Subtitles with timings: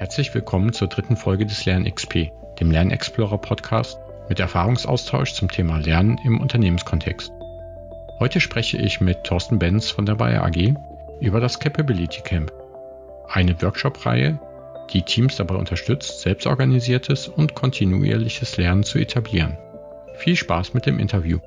[0.00, 3.98] Herzlich willkommen zur dritten Folge des LernXP, dem Lernexplorer Podcast
[4.30, 7.30] mit Erfahrungsaustausch zum Thema Lernen im Unternehmenskontext.
[8.18, 10.72] Heute spreche ich mit Thorsten Benz von der Bayer AG
[11.20, 12.50] über das Capability Camp,
[13.28, 14.40] eine Workshop-Reihe,
[14.90, 19.58] die Teams dabei unterstützt, selbstorganisiertes und kontinuierliches Lernen zu etablieren.
[20.14, 21.40] Viel Spaß mit dem Interview.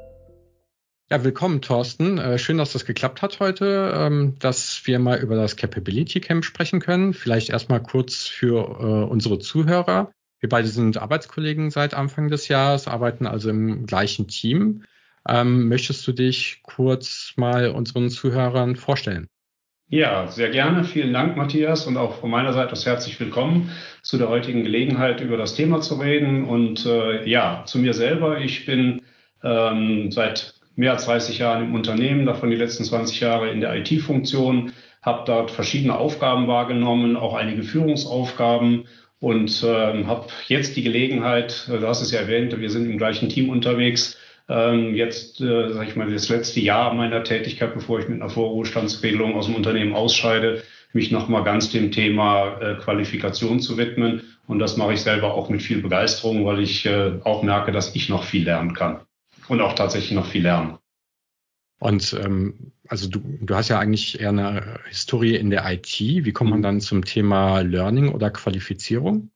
[1.14, 2.18] Ja, willkommen, Thorsten.
[2.18, 6.43] Äh, schön, dass das geklappt hat heute, ähm, dass wir mal über das Capability Camp
[6.43, 7.13] sprechen können.
[7.13, 10.12] Vielleicht erstmal kurz für äh, unsere Zuhörer.
[10.39, 14.86] Wir beide sind Arbeitskollegen seit Anfang des Jahres, arbeiten also im gleichen Team.
[15.30, 19.27] Ähm, möchtest du dich kurz mal unseren Zuhörern vorstellen?
[19.89, 20.84] Ja, sehr gerne.
[20.84, 23.70] Vielen Dank, Matthias, und auch von meiner Seite aus herzlich willkommen
[24.02, 26.45] zu der heutigen Gelegenheit, über das Thema zu reden.
[26.45, 28.39] Und äh, ja, zu mir selber.
[28.39, 29.03] Ich bin
[29.44, 33.76] ähm, seit mehr als 30 Jahren im Unternehmen, davon die letzten 20 Jahre in der
[33.76, 38.86] IT-Funktion, habe dort verschiedene Aufgaben wahrgenommen, auch einige Führungsaufgaben
[39.20, 42.97] und äh, habe jetzt die Gelegenheit, äh, du hast es ja erwähnt, wir sind im
[42.97, 44.17] gleichen Team unterwegs,
[44.50, 48.30] ähm, jetzt, äh, sag ich mal, das letzte Jahr meiner Tätigkeit, bevor ich mit einer
[48.30, 54.22] Vorruhestandsregelung aus dem Unternehmen ausscheide, mich nochmal ganz dem Thema äh, Qualifikation zu widmen.
[54.47, 57.95] Und das mache ich selber auch mit viel Begeisterung, weil ich äh, auch merke, dass
[57.95, 59.00] ich noch viel lernen kann
[59.47, 60.77] und auch tatsächlich noch viel lernen.
[61.80, 66.00] Und ähm, also du, du hast ja eigentlich eher eine Historie in der IT.
[66.00, 66.63] Wie kommt man mhm.
[66.63, 69.30] dann zum Thema Learning oder Qualifizierung?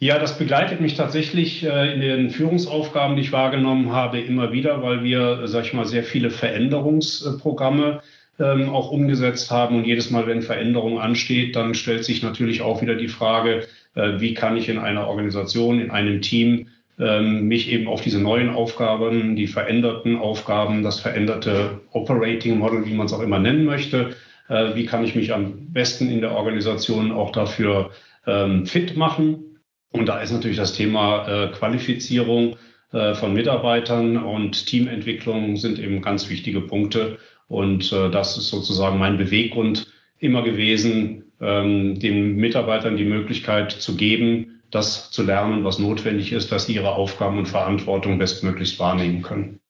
[0.00, 4.82] Ja, das begleitet mich tatsächlich äh, in den Führungsaufgaben, die ich wahrgenommen habe, immer wieder,
[4.82, 8.00] weil wir, sag ich mal, sehr viele Veränderungsprogramme
[8.38, 9.76] ähm, auch umgesetzt haben.
[9.76, 14.20] Und jedes Mal, wenn Veränderung ansteht, dann stellt sich natürlich auch wieder die Frage, äh,
[14.20, 16.68] wie kann ich in einer Organisation, in einem Team
[16.98, 23.06] mich eben auf diese neuen Aufgaben, die veränderten Aufgaben, das veränderte Operating Model, wie man
[23.06, 24.16] es auch immer nennen möchte,
[24.48, 27.90] äh, wie kann ich mich am besten in der Organisation auch dafür
[28.26, 29.60] ähm, fit machen.
[29.90, 32.56] Und da ist natürlich das Thema äh, Qualifizierung
[32.92, 37.18] äh, von Mitarbeitern und Teamentwicklung sind eben ganz wichtige Punkte.
[37.46, 44.57] Und das ist sozusagen mein Beweggrund immer gewesen, ähm, den Mitarbeitern die Möglichkeit zu geben,
[44.70, 49.60] das zu lernen, was notwendig ist, dass sie ihre Aufgaben und Verantwortung bestmöglichst wahrnehmen können.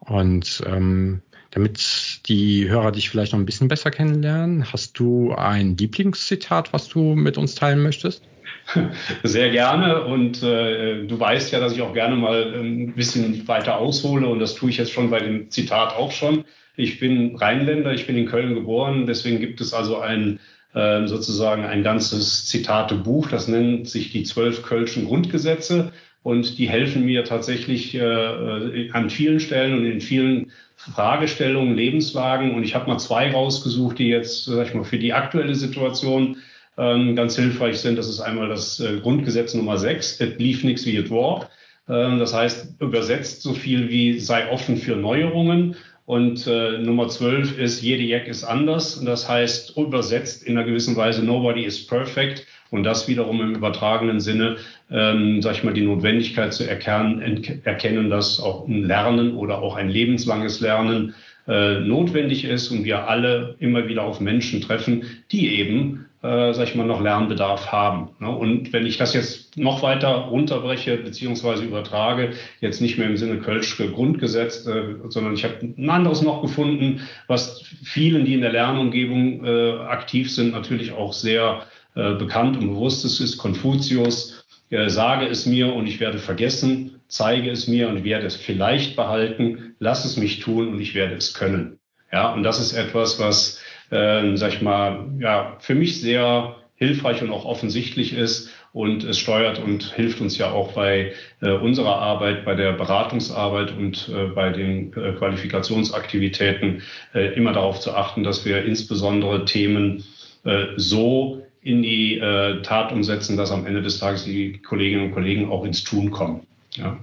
[0.00, 5.76] Und ähm, damit die Hörer dich vielleicht noch ein bisschen besser kennenlernen, hast du ein
[5.76, 8.22] Lieblingszitat, was du mit uns teilen möchtest?
[9.22, 13.78] Sehr gerne und äh, du weißt ja, dass ich auch gerne mal ein bisschen weiter
[13.78, 16.44] aushole und das tue ich jetzt schon bei dem Zitat auch schon.
[16.76, 20.38] Ich bin Rheinländer, ich bin in Köln geboren, deswegen gibt es also ein ähm,
[20.74, 25.92] sozusagen ein ganzes Zitatebuch, das nennt sich die zwölf Kölschen Grundgesetze
[26.24, 32.54] und die helfen mir tatsächlich äh, äh, an vielen Stellen und in vielen Fragestellungen, Lebenslagen
[32.54, 36.38] und ich habe mal zwei rausgesucht, die jetzt, sag ich mal, für die aktuelle Situation
[36.78, 37.96] ähm, ganz hilfreich sind.
[37.96, 41.50] Das ist einmal das äh, Grundgesetz Nummer 6, it lief nix wie it war.
[41.88, 45.76] Ähm, das heißt, übersetzt so viel wie sei offen für Neuerungen.
[46.06, 48.96] Und äh, Nummer 12 ist, jede Jack ist anders.
[48.96, 52.46] Und das heißt, übersetzt in einer gewissen Weise, nobody is perfect.
[52.70, 54.56] Und das wiederum im übertragenen Sinne,
[54.90, 59.76] ähm, sag ich mal, die Notwendigkeit zu erkennen, erkennen, dass auch ein Lernen oder auch
[59.76, 61.14] ein lebenslanges Lernen
[61.46, 66.68] äh, notwendig ist und wir alle immer wieder auf Menschen treffen, die eben äh, sag
[66.68, 68.08] ich mal, noch Lernbedarf haben.
[68.18, 68.30] Ne?
[68.30, 73.40] Und wenn ich das jetzt noch weiter runterbreche beziehungsweise übertrage, jetzt nicht mehr im Sinne
[73.40, 78.52] Kölschke Grundgesetz, äh, sondern ich habe ein anderes noch gefunden, was vielen, die in der
[78.52, 84.40] Lernumgebung äh, aktiv sind, natürlich auch sehr äh, bekannt und bewusst ist, ist Konfuzius.
[84.86, 89.76] Sage es mir und ich werde vergessen, zeige es mir und werde es vielleicht behalten,
[89.78, 91.78] lass es mich tun und ich werde es können.
[92.10, 97.22] Ja, und das ist etwas, was äh, sag ich mal, ja, für mich sehr hilfreich
[97.22, 98.50] und auch offensichtlich ist.
[98.72, 103.70] Und es steuert und hilft uns ja auch bei äh, unserer Arbeit, bei der Beratungsarbeit
[103.76, 106.82] und äh, bei den äh, Qualifikationsaktivitäten
[107.14, 110.02] äh, immer darauf zu achten, dass wir insbesondere Themen
[110.44, 115.12] äh, so in die äh, Tat umsetzen, dass am Ende des Tages die Kolleginnen und
[115.12, 116.46] Kollegen auch ins Tun kommen.
[116.72, 116.98] Ja.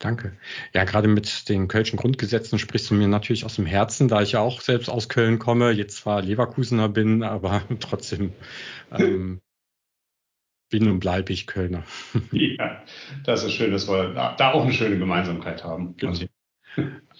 [0.00, 0.32] Danke.
[0.72, 4.32] Ja, gerade mit den Kölschen Grundgesetzen sprichst du mir natürlich aus dem Herzen, da ich
[4.32, 8.32] ja auch selbst aus Köln komme, jetzt zwar Leverkusener bin, aber trotzdem
[8.90, 9.42] ähm,
[10.70, 11.84] bin und bleibe ich Kölner.
[12.32, 12.82] Ja,
[13.24, 15.96] das ist schön, dass wir da auch eine schöne Gemeinsamkeit haben.
[15.96, 16.18] Genau.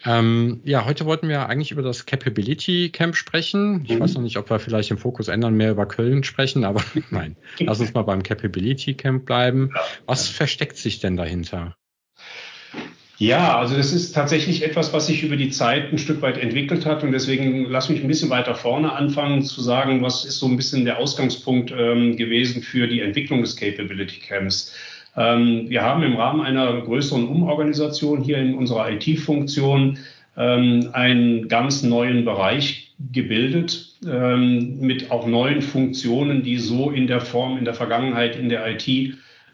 [0.06, 3.84] Ähm, ja, heute wollten wir eigentlich über das Capability Camp sprechen.
[3.84, 4.00] Ich mhm.
[4.00, 7.36] weiß noch nicht, ob wir vielleicht den Fokus ändern, mehr über Köln sprechen, aber nein,
[7.58, 9.72] lass uns mal beim Capability Camp bleiben.
[10.06, 11.76] Was versteckt sich denn dahinter?
[13.20, 16.86] Ja, also das ist tatsächlich etwas, was sich über die Zeit ein Stück weit entwickelt
[16.86, 17.04] hat.
[17.04, 20.56] Und deswegen lass mich ein bisschen weiter vorne anfangen zu sagen, was ist so ein
[20.56, 24.74] bisschen der Ausgangspunkt ähm, gewesen für die Entwicklung des Capability Camps.
[25.18, 29.98] Ähm, wir haben im Rahmen einer größeren Umorganisation hier in unserer IT-Funktion
[30.38, 37.20] ähm, einen ganz neuen Bereich gebildet ähm, mit auch neuen Funktionen, die so in der
[37.20, 38.88] Form in der Vergangenheit in der IT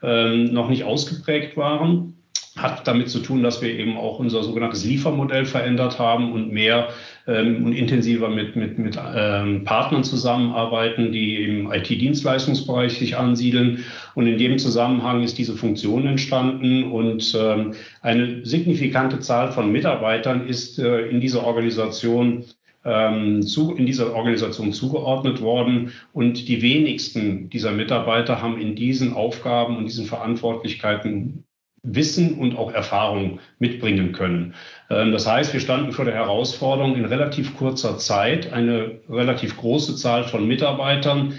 [0.05, 2.16] ähm, noch nicht ausgeprägt waren
[2.57, 6.89] hat damit zu tun, dass wir eben auch unser sogenanntes Liefermodell verändert haben und mehr
[7.27, 13.85] ähm, und intensiver mit, mit, mit ähm, Partnern zusammenarbeiten, die im IT-Dienstleistungsbereich sich ansiedeln.
[14.15, 20.47] Und in dem Zusammenhang ist diese Funktion entstanden und ähm, eine signifikante Zahl von Mitarbeitern
[20.47, 22.45] ist äh, in dieser Organisation
[22.87, 25.93] ähm, zu, in dieser Organisation zugeordnet worden.
[26.13, 31.46] Und die wenigsten dieser Mitarbeiter haben in diesen Aufgaben und diesen Verantwortlichkeiten
[31.87, 34.55] Wissen und auch Erfahrung mitbringen können.
[34.91, 39.97] Ähm, das heißt, wir standen vor der Herausforderung, in relativ kurzer Zeit eine relativ große
[39.97, 41.35] Zahl von Mitarbeitern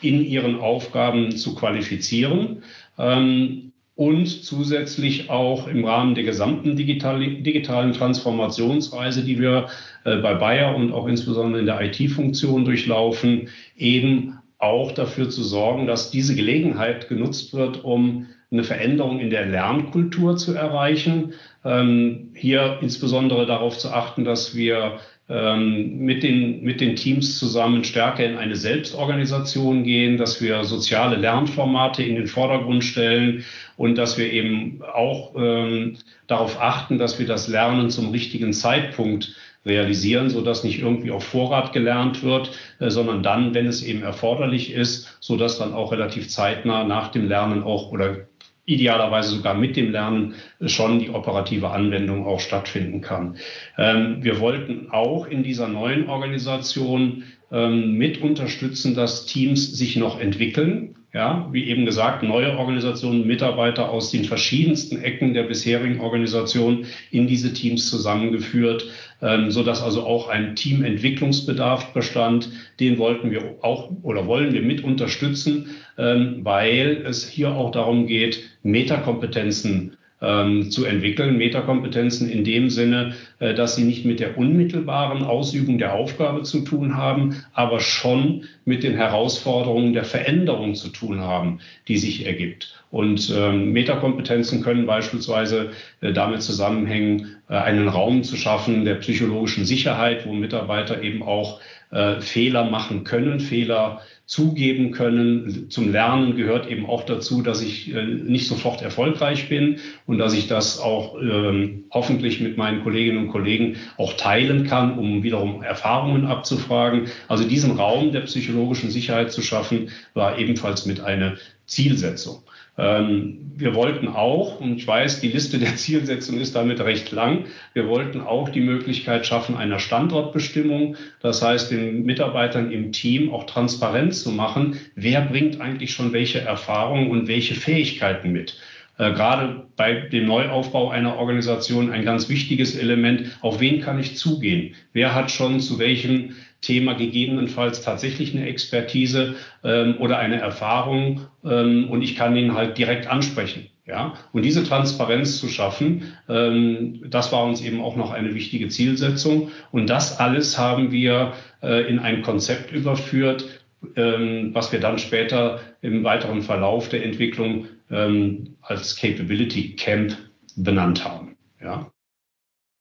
[0.00, 2.62] in ihren Aufgaben zu qualifizieren
[2.98, 9.68] ähm, und zusätzlich auch im Rahmen der gesamten digitalen Transformationsreise, die wir
[10.04, 15.86] äh, bei Bayer und auch insbesondere in der IT-Funktion durchlaufen, eben auch dafür zu sorgen,
[15.86, 21.34] dass diese Gelegenheit genutzt wird, um eine Veränderung in der Lernkultur zu erreichen.
[21.64, 24.98] Ähm, hier insbesondere darauf zu achten, dass wir
[25.28, 31.16] ähm, mit, den, mit den Teams zusammen stärker in eine Selbstorganisation gehen, dass wir soziale
[31.16, 33.44] Lernformate in den Vordergrund stellen
[33.76, 39.36] und dass wir eben auch ähm, darauf achten, dass wir das Lernen zum richtigen Zeitpunkt
[39.64, 42.50] realisieren, so dass nicht irgendwie auf Vorrat gelernt wird,
[42.80, 47.08] äh, sondern dann, wenn es eben erforderlich ist, so dass dann auch relativ zeitnah nach
[47.08, 48.26] dem Lernen auch oder
[48.66, 50.34] idealerweise sogar mit dem Lernen
[50.66, 53.36] schon die operative Anwendung auch stattfinden kann.
[53.78, 60.20] Ähm, wir wollten auch in dieser neuen Organisation ähm, mit unterstützen, dass Teams sich noch
[60.20, 60.94] entwickeln.
[61.12, 67.26] Ja, wie eben gesagt, neue Organisationen, Mitarbeiter aus den verschiedensten Ecken der bisherigen Organisation in
[67.26, 68.86] diese Teams zusammengeführt,
[69.20, 72.50] ähm, so dass also auch ein Teamentwicklungsbedarf bestand.
[72.78, 78.49] Den wollten wir auch oder wollen wir mit unterstützen, weil es hier auch darum geht,
[78.62, 81.38] Metakompetenzen ähm, zu entwickeln.
[81.38, 86.60] Metakompetenzen in dem Sinne, äh, dass sie nicht mit der unmittelbaren Ausübung der Aufgabe zu
[86.60, 92.84] tun haben, aber schon mit den Herausforderungen der Veränderung zu tun haben, die sich ergibt.
[92.90, 95.70] Und ähm, Metakompetenzen können beispielsweise
[96.00, 101.60] äh, damit zusammenhängen, äh, einen Raum zu schaffen der psychologischen Sicherheit, wo Mitarbeiter eben auch
[101.90, 105.70] äh, Fehler machen können, Fehler zugeben können.
[105.70, 110.34] Zum Lernen gehört eben auch dazu, dass ich äh, nicht sofort erfolgreich bin und dass
[110.34, 115.64] ich das auch ähm, hoffentlich mit meinen Kolleginnen und Kollegen auch teilen kann, um wiederum
[115.64, 117.08] Erfahrungen abzufragen.
[117.26, 121.36] Also diesen Raum der psychologischen Sicherheit zu schaffen, war ebenfalls mit einer
[121.66, 122.44] Zielsetzung.
[122.80, 127.44] Ähm, wir wollten auch, und ich weiß, die Liste der Zielsetzungen ist damit recht lang,
[127.74, 130.96] wir wollten auch die Möglichkeit schaffen einer Standortbestimmung.
[131.20, 136.40] Das heißt, den Mitarbeitern im Team auch transparent zu machen, wer bringt eigentlich schon welche
[136.40, 138.56] Erfahrungen und welche Fähigkeiten mit
[139.00, 143.38] äh, gerade bei dem Neuaufbau einer Organisation ein ganz wichtiges Element.
[143.40, 144.74] Auf wen kann ich zugehen?
[144.92, 149.34] Wer hat schon zu welchem Thema gegebenenfalls tatsächlich eine Expertise
[149.64, 153.66] ähm, oder eine Erfahrung ähm, und ich kann ihn halt direkt ansprechen.
[153.86, 158.68] Ja, und diese Transparenz zu schaffen, ähm, das war uns eben auch noch eine wichtige
[158.68, 159.50] Zielsetzung.
[159.72, 163.48] Und das alles haben wir äh, in ein Konzept überführt,
[163.96, 170.16] ähm, was wir dann später im weiteren Verlauf der Entwicklung ähm, als Capability Camp
[170.56, 171.36] benannt haben.
[171.60, 171.90] Ja.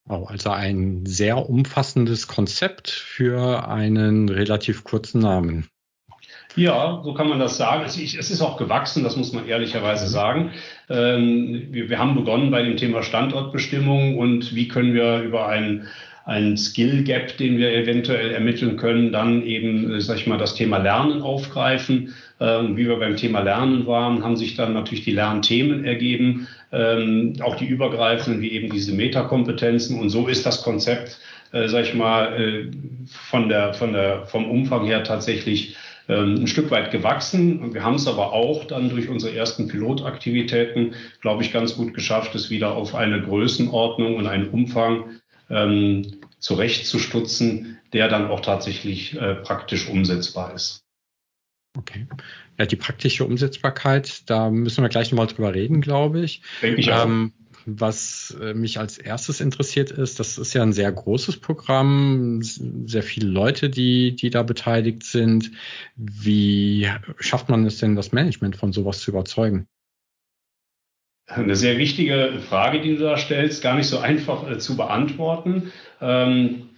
[0.10, 5.68] Also ein sehr umfassendes Konzept für einen relativ kurzen Namen.
[6.56, 7.84] Ja, so kann man das sagen.
[7.86, 10.10] Es ist auch gewachsen, das muss man ehrlicherweise mhm.
[10.10, 10.51] sagen.
[10.89, 15.88] Ähm, wir haben begonnen bei dem Thema Standortbestimmung und wie können wir über einen
[16.30, 20.54] ein Skill Gap, den wir eventuell ermitteln können, dann eben, äh, sag ich mal, das
[20.54, 22.14] Thema Lernen aufgreifen.
[22.40, 27.34] Ähm, wie wir beim Thema Lernen waren, haben sich dann natürlich die Lernthemen ergeben, ähm,
[27.42, 30.00] auch die übergreifenden, wie eben diese Metakompetenzen.
[30.00, 31.20] Und so ist das Konzept,
[31.52, 32.72] äh, sag ich mal, äh,
[33.08, 35.76] von der, von der, vom Umfang her tatsächlich
[36.08, 37.60] ähm, ein Stück weit gewachsen.
[37.60, 41.96] Und wir haben es aber auch dann durch unsere ersten Pilotaktivitäten, glaube ich, ganz gut
[41.96, 45.06] geschafft, es wieder auf eine Größenordnung und einen Umfang
[46.39, 50.81] zurechtzustutzen, der dann auch tatsächlich äh, praktisch umsetzbar ist.
[51.77, 52.08] Okay.
[52.58, 56.41] Ja, die praktische Umsetzbarkeit, da müssen wir gleich nochmal drüber reden, glaube ich.
[56.62, 57.05] Denke ich auch.
[57.05, 57.34] Ähm,
[57.65, 63.03] was äh, mich als erstes interessiert ist, das ist ja ein sehr großes Programm, sehr
[63.03, 65.51] viele Leute, die, die da beteiligt sind.
[65.96, 69.67] Wie schafft man es denn, das Management von sowas zu überzeugen?
[71.27, 75.72] Eine sehr wichtige Frage, die du da stellst, gar nicht so einfach äh, zu beantworten.
[76.01, 76.70] Ähm,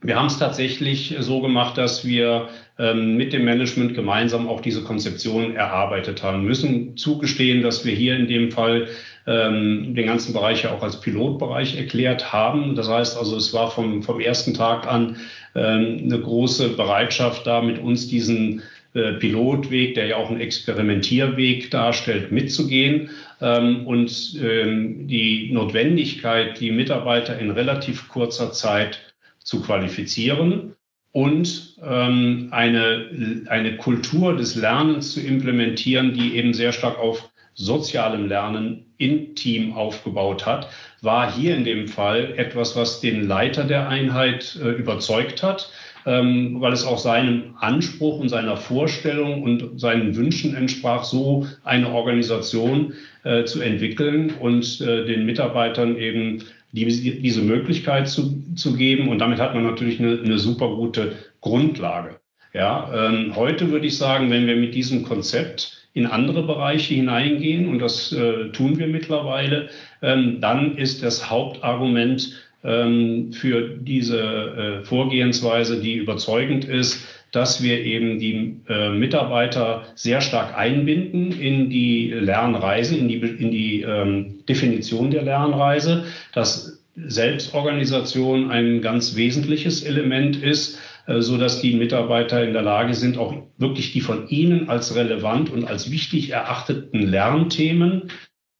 [0.00, 4.82] wir haben es tatsächlich so gemacht, dass wir ähm, mit dem Management gemeinsam auch diese
[4.82, 6.42] Konzeption erarbeitet haben.
[6.42, 8.86] Wir müssen zugestehen, dass wir hier in dem Fall
[9.26, 12.76] ähm, den ganzen Bereich ja auch als Pilotbereich erklärt haben.
[12.76, 15.16] Das heißt also, es war vom, vom ersten Tag an
[15.54, 22.32] ähm, eine große Bereitschaft da, mit uns diesen Pilotweg, der ja auch einen Experimentierweg darstellt,
[22.32, 23.10] mitzugehen.
[23.40, 30.74] Ähm, und ähm, die Notwendigkeit, die Mitarbeiter in relativ kurzer Zeit zu qualifizieren
[31.12, 38.28] und ähm, eine, eine Kultur des Lernens zu implementieren, die eben sehr stark auf sozialem
[38.28, 40.68] Lernen im Team aufgebaut hat,
[41.02, 45.70] war hier in dem Fall etwas, was den Leiter der Einheit äh, überzeugt hat,
[46.06, 51.90] ähm, weil es auch seinem Anspruch und seiner Vorstellung und seinen Wünschen entsprach, so eine
[51.90, 56.86] Organisation äh, zu entwickeln und äh, den Mitarbeitern eben die,
[57.20, 59.08] diese Möglichkeit zu, zu geben.
[59.08, 62.20] Und damit hat man natürlich eine, eine super gute Grundlage.
[62.54, 67.68] Ja, ähm, heute würde ich sagen, wenn wir mit diesem Konzept in andere Bereiche hineingehen,
[67.68, 69.68] und das äh, tun wir mittlerweile,
[70.00, 78.18] ähm, dann ist das Hauptargument für diese äh, Vorgehensweise, die überzeugend ist, dass wir eben
[78.18, 85.10] die äh, Mitarbeiter sehr stark einbinden in die Lernreise, in die, in die ähm, Definition
[85.10, 92.54] der Lernreise, dass Selbstorganisation ein ganz wesentliches Element ist, äh, so dass die Mitarbeiter in
[92.54, 98.10] der Lage sind, auch wirklich die von ihnen als relevant und als wichtig erachteten Lernthemen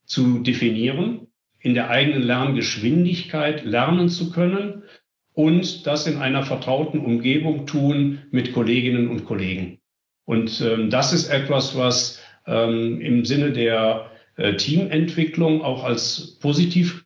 [0.05, 1.28] zu definieren,
[1.69, 4.85] in der eigenen Lerngeschwindigkeit lernen zu können
[5.35, 9.79] und das in einer vertrauten Umgebung tun mit Kolleginnen und Kollegen.
[10.25, 17.05] Und ähm, das ist etwas, was ähm, im Sinne der äh, Teamentwicklung auch als positiv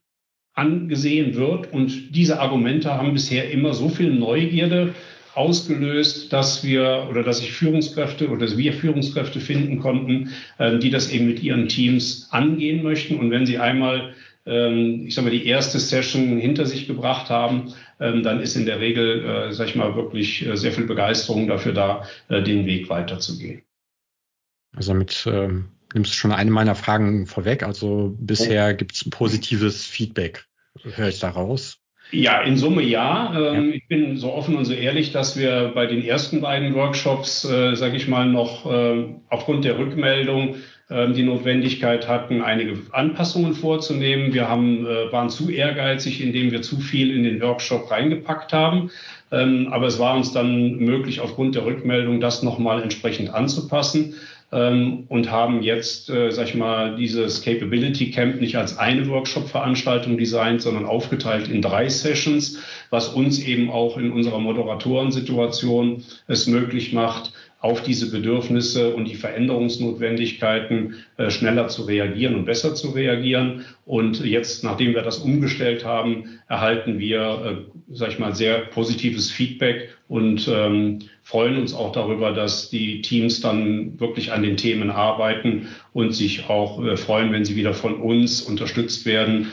[0.54, 1.72] angesehen wird.
[1.72, 4.94] Und diese Argumente haben bisher immer so viel Neugierde
[5.34, 10.90] ausgelöst, dass wir oder dass ich Führungskräfte oder dass wir Führungskräfte finden konnten, äh, die
[10.90, 13.16] das eben mit ihren Teams angehen möchten.
[13.16, 14.12] Und wenn sie einmal ähm,
[14.44, 18.80] ich sage mal, die erste Session hinter sich gebracht haben, ähm, dann ist in der
[18.80, 22.88] Regel, äh, sag ich mal, wirklich äh, sehr viel Begeisterung dafür da, äh, den Weg
[22.88, 23.62] weiterzugehen.
[24.74, 27.62] Also damit ähm, nimmst du schon eine meiner Fragen vorweg.
[27.62, 28.76] Also bisher oh.
[28.76, 30.46] gibt es positives Feedback,
[30.82, 31.78] höre ich da raus.
[32.10, 33.32] Ja, in Summe ja.
[33.34, 33.74] Ähm, ja.
[33.74, 37.74] Ich bin so offen und so ehrlich, dass wir bei den ersten beiden Workshops, äh,
[37.74, 40.62] sage ich mal, noch äh, aufgrund der Rückmeldung ähm,
[41.12, 44.32] die Notwendigkeit hatten, einige Anpassungen vorzunehmen.
[44.34, 48.90] Wir haben, äh, waren zu ehrgeizig, indem wir zu viel in den Workshop reingepackt haben.
[49.30, 54.14] Ähm, aber es war uns dann möglich, aufgrund der Rückmeldung das nochmal entsprechend anzupassen
[54.52, 60.18] ähm, und haben jetzt, äh, sag ich mal, dieses Capability Camp nicht als eine Workshop-Veranstaltung
[60.18, 62.58] designt, sondern aufgeteilt in drei Sessions,
[62.90, 69.14] was uns eben auch in unserer Moderatorensituation es möglich macht, auf diese Bedürfnisse und die
[69.14, 73.64] Veränderungsnotwendigkeiten äh, schneller zu reagieren und besser zu reagieren.
[73.86, 79.30] Und jetzt, nachdem wir das umgestellt haben, erhalten wir, äh, sag ich mal, sehr positives
[79.30, 84.90] Feedback und ähm, freuen uns auch darüber, dass die Teams dann wirklich an den Themen
[84.90, 89.52] arbeiten und sich auch äh, freuen, wenn sie wieder von uns unterstützt werden,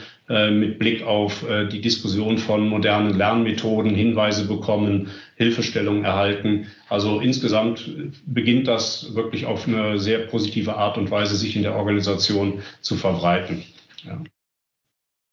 [0.51, 6.67] mit Blick auf äh, die Diskussion von modernen Lernmethoden Hinweise bekommen, Hilfestellung erhalten.
[6.87, 7.89] Also insgesamt
[8.25, 12.95] beginnt das wirklich auf eine sehr positive Art und Weise sich in der Organisation zu
[12.95, 13.63] verbreiten.
[14.05, 14.21] Ja.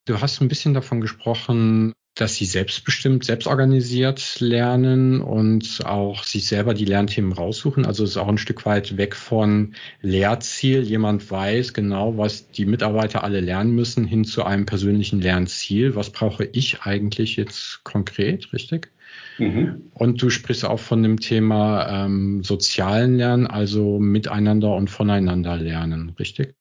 [0.06, 6.72] Du hast ein bisschen davon gesprochen, dass sie selbstbestimmt, selbstorganisiert lernen und auch sich selber
[6.72, 7.84] die Lernthemen raussuchen.
[7.84, 10.82] Also es ist auch ein Stück weit weg von Lehrziel.
[10.82, 15.94] Jemand weiß genau, was die Mitarbeiter alle lernen müssen, hin zu einem persönlichen Lernziel.
[15.94, 18.90] Was brauche ich eigentlich jetzt konkret, richtig?
[19.38, 19.90] Mhm.
[19.92, 26.14] Und du sprichst auch von dem Thema ähm, sozialen Lernen, also miteinander und voneinander lernen,
[26.18, 26.54] richtig?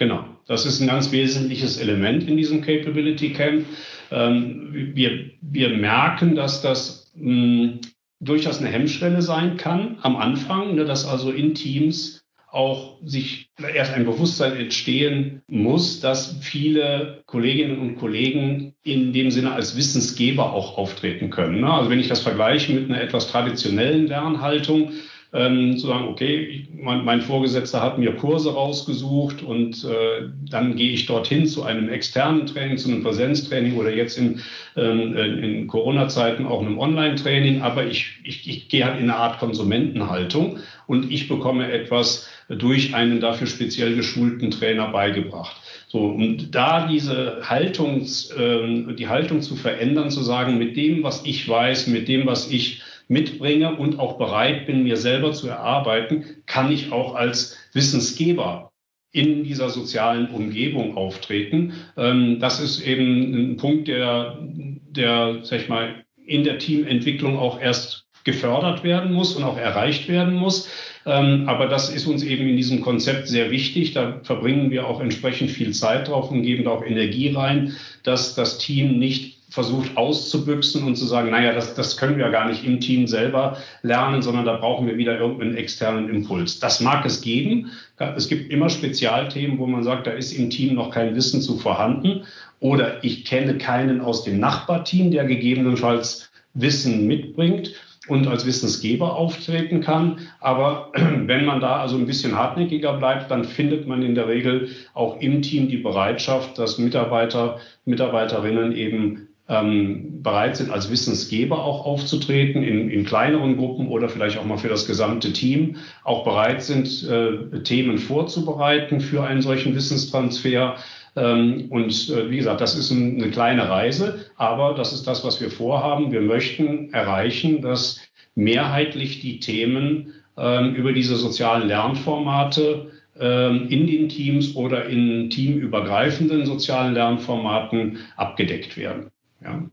[0.00, 3.66] Genau, das ist ein ganz wesentliches Element in diesem Capability Camp.
[4.10, 7.80] Ähm, wir, wir merken, dass das hm,
[8.18, 13.92] durchaus eine Hemmschwelle sein kann am Anfang, ne, dass also in Teams auch sich erst
[13.92, 20.78] ein Bewusstsein entstehen muss, dass viele Kolleginnen und Kollegen in dem Sinne als Wissensgeber auch
[20.78, 21.60] auftreten können.
[21.60, 21.70] Ne?
[21.70, 24.92] Also wenn ich das vergleiche mit einer etwas traditionellen Lernhaltung,
[25.32, 30.90] ähm, zu sagen, okay, mein, mein, Vorgesetzter hat mir Kurse rausgesucht und äh, dann gehe
[30.90, 34.40] ich dorthin zu einem externen Training, zu einem Präsenztraining oder jetzt in,
[34.76, 39.38] ähm, in Corona-Zeiten auch einem Online-Training, aber ich, ich, ich gehe halt in eine Art
[39.38, 40.58] Konsumentenhaltung
[40.88, 45.56] und ich bekomme etwas durch einen dafür speziell geschulten Trainer beigebracht.
[45.86, 51.24] So, und da diese Haltungs, äh, die Haltung zu verändern, zu sagen, mit dem, was
[51.24, 56.24] ich weiß, mit dem, was ich mitbringe und auch bereit bin, mir selber zu erarbeiten,
[56.46, 58.70] kann ich auch als Wissensgeber
[59.12, 61.72] in dieser sozialen Umgebung auftreten.
[61.96, 67.60] Ähm, das ist eben ein Punkt, der, der, sag ich mal, in der Teamentwicklung auch
[67.60, 70.68] erst gefördert werden muss und auch erreicht werden muss.
[71.04, 73.92] Ähm, aber das ist uns eben in diesem Konzept sehr wichtig.
[73.92, 77.74] Da verbringen wir auch entsprechend viel Zeit drauf und geben da auch Energie rein,
[78.04, 82.48] dass das Team nicht versucht auszubüchsen und zu sagen, naja, das, das können wir gar
[82.48, 86.60] nicht im Team selber lernen, sondern da brauchen wir wieder irgendeinen externen Impuls.
[86.60, 87.70] Das mag es geben.
[88.16, 91.58] Es gibt immer Spezialthemen, wo man sagt, da ist im Team noch kein Wissen zu
[91.58, 92.22] vorhanden
[92.60, 97.72] oder ich kenne keinen aus dem Nachbarteam, der gegebenenfalls Wissen mitbringt
[98.08, 100.18] und als Wissensgeber auftreten kann.
[100.40, 104.68] Aber wenn man da also ein bisschen hartnäckiger bleibt, dann findet man in der Regel
[104.94, 111.84] auch im Team die Bereitschaft, dass Mitarbeiter, Mitarbeiterinnen eben ähm, bereit sind, als Wissensgeber auch
[111.84, 116.62] aufzutreten, in, in kleineren Gruppen oder vielleicht auch mal für das gesamte Team, auch bereit
[116.62, 120.76] sind, äh, Themen vorzubereiten für einen solchen Wissenstransfer
[121.16, 125.40] ähm, und äh, wie gesagt, das ist eine kleine Reise, aber das ist das, was
[125.40, 126.12] wir vorhaben.
[126.12, 128.00] Wir möchten erreichen, dass
[128.36, 136.46] mehrheitlich die Themen ähm, über diese sozialen Lernformate ähm, in den Teams oder in teamübergreifenden
[136.46, 139.10] sozialen Lernformaten abgedeckt werden.
[139.42, 139.70] Ja.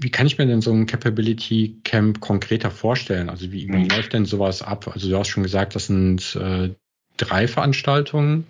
[0.00, 3.28] Wie kann ich mir denn so ein Capability Camp konkreter vorstellen?
[3.28, 3.88] Also wie, wie mhm.
[3.88, 4.88] läuft denn sowas ab?
[4.92, 6.70] Also du hast schon gesagt, das sind äh,
[7.16, 8.46] drei Veranstaltungen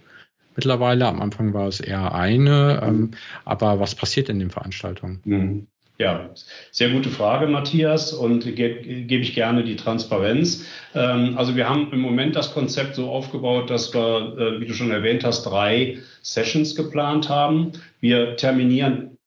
[0.56, 1.06] mittlerweile.
[1.06, 2.82] Am Anfang war es eher eine.
[2.84, 3.12] Ähm,
[3.44, 5.20] aber was passiert in den Veranstaltungen?
[5.24, 5.66] Mhm.
[5.98, 6.30] Ja,
[6.70, 10.64] sehr gute Frage, Matthias, und gebe geb ich gerne die Transparenz.
[10.94, 14.74] Ähm, also wir haben im Moment das Konzept so aufgebaut, dass wir, äh, wie du
[14.74, 17.72] schon erwähnt hast, drei Sessions geplant haben.
[18.00, 19.17] Wir terminieren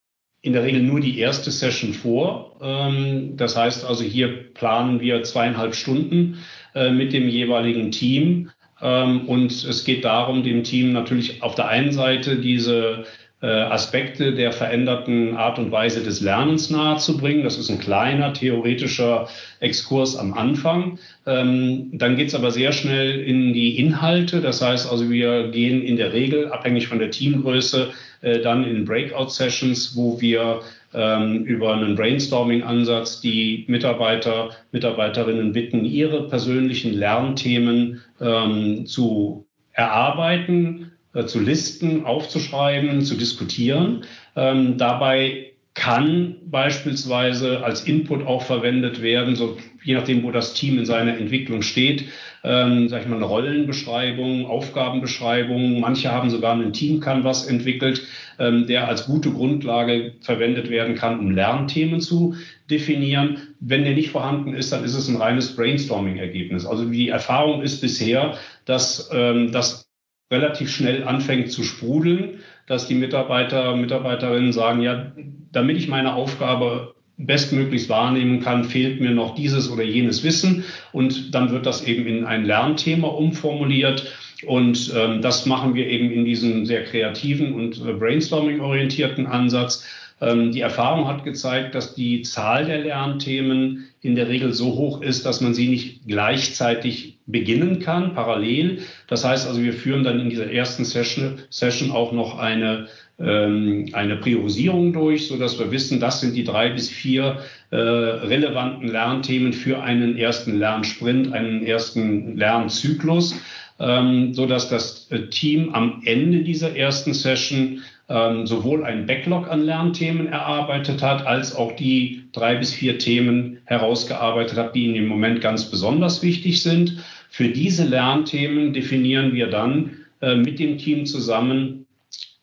[0.41, 2.55] in der Regel nur die erste Session vor.
[2.61, 6.39] Ähm, das heißt also, hier planen wir zweieinhalb Stunden
[6.73, 8.49] äh, mit dem jeweiligen Team
[8.81, 13.05] ähm, und es geht darum, dem Team natürlich auf der einen Seite diese
[13.47, 17.43] Aspekte der veränderten Art und Weise des Lernens nahezubringen.
[17.43, 19.27] Das ist ein kleiner theoretischer
[19.59, 20.99] Exkurs am Anfang.
[21.25, 24.41] Ähm, dann geht es aber sehr schnell in die Inhalte.
[24.41, 27.89] Das heißt also, wir gehen in der Regel, abhängig von der Teamgröße,
[28.21, 30.61] äh, dann in Breakout-Sessions, wo wir
[30.93, 41.25] ähm, über einen Brainstorming-Ansatz die Mitarbeiter, Mitarbeiterinnen bitten, ihre persönlichen Lernthemen ähm, zu erarbeiten, äh,
[41.25, 44.05] zu listen, aufzuschreiben, zu diskutieren.
[44.35, 50.77] Ähm, dabei kann beispielsweise als Input auch verwendet werden, so je nachdem, wo das Team
[50.77, 52.05] in seiner Entwicklung steht,
[52.43, 55.79] ähm, sag ich mal, eine Rollenbeschreibung, Aufgabenbeschreibung.
[55.79, 58.03] Manche haben sogar einen Team-Canvas entwickelt,
[58.37, 62.35] ähm, der als gute Grundlage verwendet werden kann, um Lernthemen zu
[62.69, 63.55] definieren.
[63.59, 66.65] Wenn der nicht vorhanden ist, dann ist es ein reines Brainstorming-Ergebnis.
[66.65, 69.90] Also die Erfahrung ist bisher, dass ähm, das
[70.31, 75.11] relativ schnell anfängt zu sprudeln, dass die Mitarbeiter, Mitarbeiterinnen sagen, ja,
[75.51, 80.63] damit ich meine Aufgabe bestmöglichst wahrnehmen kann, fehlt mir noch dieses oder jenes Wissen.
[80.91, 84.11] Und dann wird das eben in ein Lernthema umformuliert.
[84.47, 89.85] Und ähm, das machen wir eben in diesem sehr kreativen und äh, brainstorming-orientierten Ansatz.
[90.19, 95.01] Ähm, die Erfahrung hat gezeigt, dass die Zahl der Lernthemen in der Regel so hoch
[95.01, 98.79] ist, dass man sie nicht gleichzeitig beginnen kann, parallel.
[99.07, 102.87] Das heißt also, wir führen dann in dieser ersten Session, Session auch noch eine,
[103.19, 107.39] ähm, eine Priorisierung durch, so dass wir wissen, das sind die drei bis vier
[107.71, 113.35] äh, relevanten Lernthemen für einen ersten Lernsprint, einen ersten Lernzyklus,
[113.79, 119.49] ähm, so dass das äh, Team am Ende dieser ersten Session ähm, sowohl ein Backlog
[119.49, 124.93] an Lernthemen erarbeitet hat, als auch die drei bis vier Themen herausgearbeitet hat, die in
[124.93, 127.03] dem Moment ganz besonders wichtig sind.
[127.33, 131.85] Für diese Lernthemen definieren wir dann äh, mit dem Team zusammen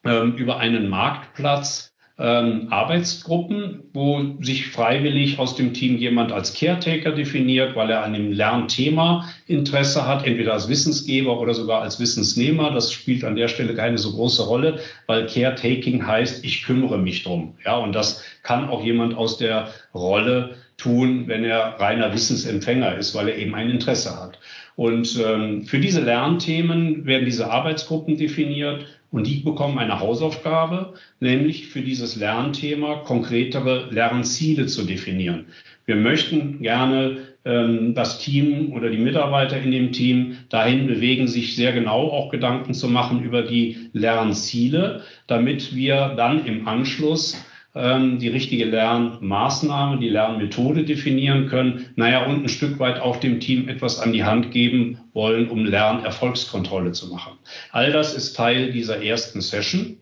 [0.03, 7.13] äh, über einen Marktplatz ähm, Arbeitsgruppen, wo sich freiwillig aus dem Team jemand als Caretaker
[7.13, 12.71] definiert, weil er an dem Lernthema Interesse hat, entweder als Wissensgeber oder sogar als Wissensnehmer.
[12.71, 17.25] Das spielt an der Stelle keine so große Rolle, weil Caretaking heißt, ich kümmere mich
[17.25, 17.59] drum.
[17.63, 23.15] Ja, und das kann auch jemand aus der Rolle tun, wenn er reiner Wissensempfänger ist,
[23.15, 24.39] weil er eben ein Interesse hat.
[24.79, 31.67] Und ähm, für diese Lernthemen werden diese Arbeitsgruppen definiert und die bekommen eine Hausaufgabe, nämlich
[31.67, 35.47] für dieses Lernthema konkretere Lernziele zu definieren.
[35.85, 41.57] Wir möchten gerne ähm, das Team oder die Mitarbeiter in dem Team dahin bewegen, sich
[41.57, 48.19] sehr genau auch Gedanken zu machen über die Lernziele, damit wir dann im Anschluss ähm,
[48.19, 51.87] die richtige Lernmaßnahme, die Lernmethode definieren können.
[51.97, 55.65] Naja, und ein Stück weit auch dem Team etwas an die Hand geben wollen, um
[55.65, 57.39] Lernerfolgskontrolle zu machen.
[57.71, 59.99] All das ist Teil dieser ersten Session.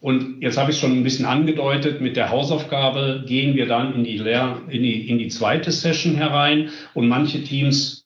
[0.00, 4.04] Und jetzt habe ich schon ein bisschen angedeutet, mit der Hausaufgabe gehen wir dann in
[4.04, 7.97] die, Lehr in die, in die zweite Session herein und manche Teams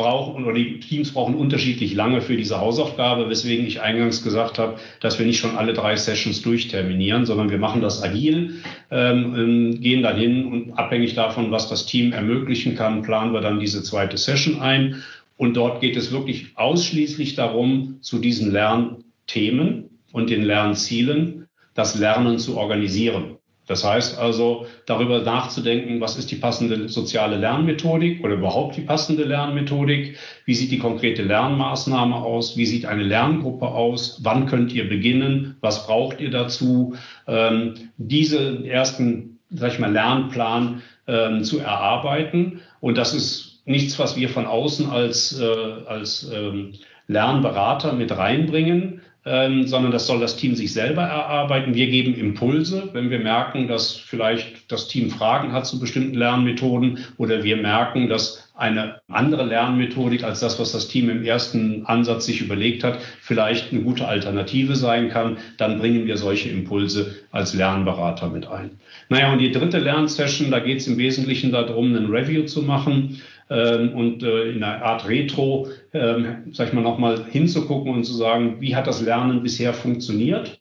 [0.00, 4.76] brauchen oder die Teams brauchen unterschiedlich lange für diese Hausaufgabe, weswegen ich eingangs gesagt habe,
[5.00, 9.80] dass wir nicht schon alle drei Sessions durchterminieren, sondern wir machen das agil, ähm, ähm,
[9.80, 13.82] gehen dann hin und abhängig davon, was das Team ermöglichen kann, planen wir dann diese
[13.82, 15.02] zweite Session ein.
[15.36, 22.38] Und dort geht es wirklich ausschließlich darum, zu diesen Lernthemen und den Lernzielen das Lernen
[22.38, 23.36] zu organisieren.
[23.70, 29.22] Das heißt also, darüber nachzudenken, was ist die passende soziale Lernmethodik oder überhaupt die passende
[29.22, 30.18] Lernmethodik?
[30.44, 32.56] Wie sieht die konkrete Lernmaßnahme aus?
[32.56, 34.18] Wie sieht eine Lerngruppe aus?
[34.24, 35.56] Wann könnt ihr beginnen?
[35.60, 36.96] Was braucht ihr dazu?
[37.28, 42.62] Ähm, diese ersten, sag ich mal, Lernplan ähm, zu erarbeiten.
[42.80, 45.44] Und das ist nichts, was wir von außen als, äh,
[45.86, 46.72] als ähm,
[47.06, 51.74] Lernberater mit reinbringen, ähm, sondern das soll das Team sich selber erarbeiten.
[51.74, 56.98] Wir geben Impulse, wenn wir merken, dass vielleicht das Team Fragen hat zu bestimmten Lernmethoden
[57.18, 62.26] oder wir merken, dass eine andere Lernmethodik als das, was das Team im ersten Ansatz
[62.26, 67.54] sich überlegt hat, vielleicht eine gute Alternative sein kann, dann bringen wir solche Impulse als
[67.54, 68.72] Lernberater mit ein.
[69.08, 73.20] Naja, und die dritte Lernsession, da geht es im Wesentlichen darum, einen Review zu machen
[73.50, 78.14] ähm, und äh, in einer Art Retro, ähm, sag ich mal, nochmal hinzugucken und zu
[78.14, 80.60] sagen, wie hat das Lernen bisher funktioniert?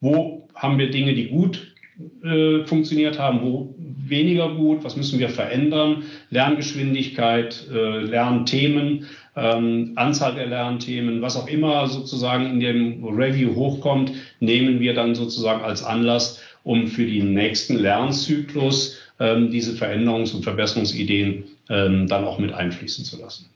[0.00, 1.74] Wo haben wir Dinge, die gut
[2.22, 10.34] äh, funktioniert haben, wo weniger gut, was müssen wir verändern, Lerngeschwindigkeit, äh, Lernthemen, ähm, Anzahl
[10.34, 15.82] der Lernthemen, was auch immer sozusagen in dem Review hochkommt, nehmen wir dann sozusagen als
[15.82, 22.52] Anlass, um für den nächsten Lernzyklus ähm, diese Veränderungs- und Verbesserungsideen ähm, dann auch mit
[22.52, 23.50] einfließen zu lassen.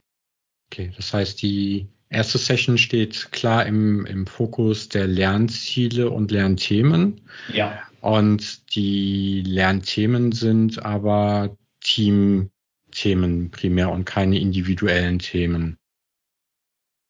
[0.71, 7.21] Okay, das heißt, die erste Session steht klar im, im Fokus der Lernziele und Lernthemen.
[7.53, 7.83] Ja.
[8.01, 15.79] Und die Lernthemen sind aber Teamthemen primär und keine individuellen Themen.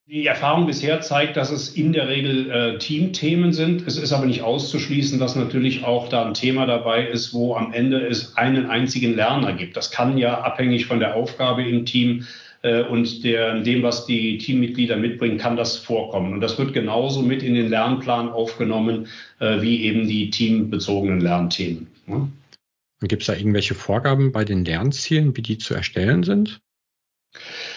[0.05, 3.87] Die Erfahrung bisher zeigt, dass es in der Regel äh, Teamthemen sind.
[3.87, 7.71] Es ist aber nicht auszuschließen, dass natürlich auch da ein Thema dabei ist, wo am
[7.71, 9.77] Ende es einen einzigen Lerner gibt.
[9.77, 12.25] Das kann ja abhängig von der Aufgabe im Team
[12.63, 16.33] äh, und der, dem, was die Teammitglieder mitbringen, kann das vorkommen.
[16.33, 19.07] Und das wird genauso mit in den Lernplan aufgenommen,
[19.39, 21.87] äh, wie eben die teambezogenen Lernthemen.
[22.07, 22.27] Ja.
[23.07, 26.59] Gibt es da irgendwelche Vorgaben bei den Lernzielen, wie die zu erstellen sind?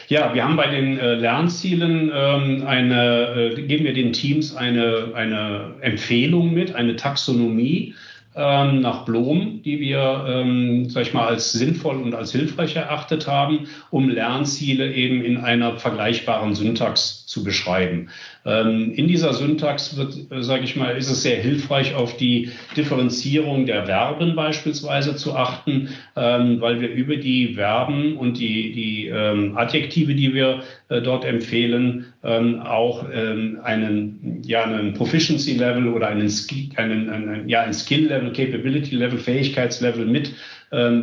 [0.09, 5.13] Ja, wir haben bei den äh, Lernzielen ähm, eine, äh, geben wir den Teams eine,
[5.15, 7.95] eine Empfehlung mit, eine Taxonomie
[8.37, 13.27] ähm, nach Blom, die wir, ähm, sag ich mal, als sinnvoll und als hilfreich erachtet
[13.27, 18.11] haben, um Lernziele eben in einer vergleichbaren Syntax zu beschreiben.
[18.47, 22.51] Ähm, in dieser Syntax wird, äh, sage ich mal, ist es sehr hilfreich, auf die
[22.77, 29.09] Differenzierung der Verben beispielsweise zu achten, ähm, weil wir über die Verben und die, die
[29.09, 36.29] ähm, Adjektive, die wir äh, dort empfehlen, auch einen, ja, einen Proficiency-Level oder einen,
[36.77, 40.33] einen, einen, ja, ein Skill-Level, Capability-Level, Fähigkeitslevel mit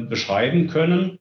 [0.09, 1.19] beschreiben können.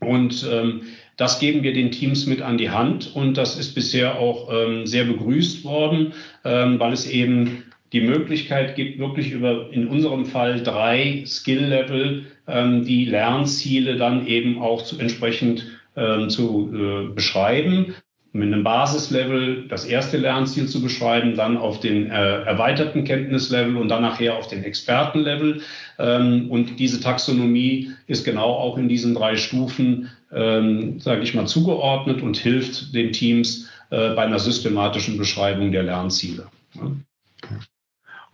[0.00, 0.82] Und ähm,
[1.16, 4.86] das geben wir den Teams mit an die Hand und das ist bisher auch ähm,
[4.86, 6.12] sehr begrüßt worden,
[6.44, 12.84] ähm, weil es eben die Möglichkeit gibt, wirklich über in unserem Fall drei Skill-Level ähm,
[12.84, 17.94] die Lernziele dann eben auch zu, entsprechend ähm, zu äh, beschreiben
[18.34, 23.88] mit einem Basislevel das erste Lernziel zu beschreiben, dann auf den äh, erweiterten Kenntnislevel und
[23.88, 25.60] dann nachher auf den Expertenlevel.
[26.00, 31.46] Ähm, und diese Taxonomie ist genau auch in diesen drei Stufen, ähm, sage ich mal,
[31.46, 36.46] zugeordnet und hilft den Teams äh, bei einer systematischen Beschreibung der Lernziele.
[36.74, 36.90] Ja.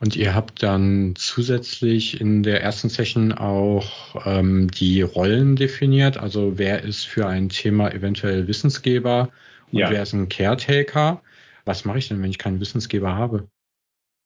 [0.00, 6.16] Und ihr habt dann zusätzlich in der ersten Session auch ähm, die Rollen definiert.
[6.16, 9.28] Also wer ist für ein Thema eventuell Wissensgeber
[9.70, 9.90] und ja.
[9.90, 11.20] wer ist ein Caretaker?
[11.66, 13.46] Was mache ich denn, wenn ich keinen Wissensgeber habe?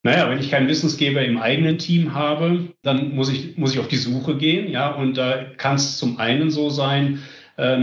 [0.05, 3.89] Naja, wenn ich keinen Wissensgeber im eigenen Team habe, dann muss ich, muss ich auf
[3.89, 4.71] die Suche gehen.
[4.71, 7.21] Ja, und da kann es zum einen so sein,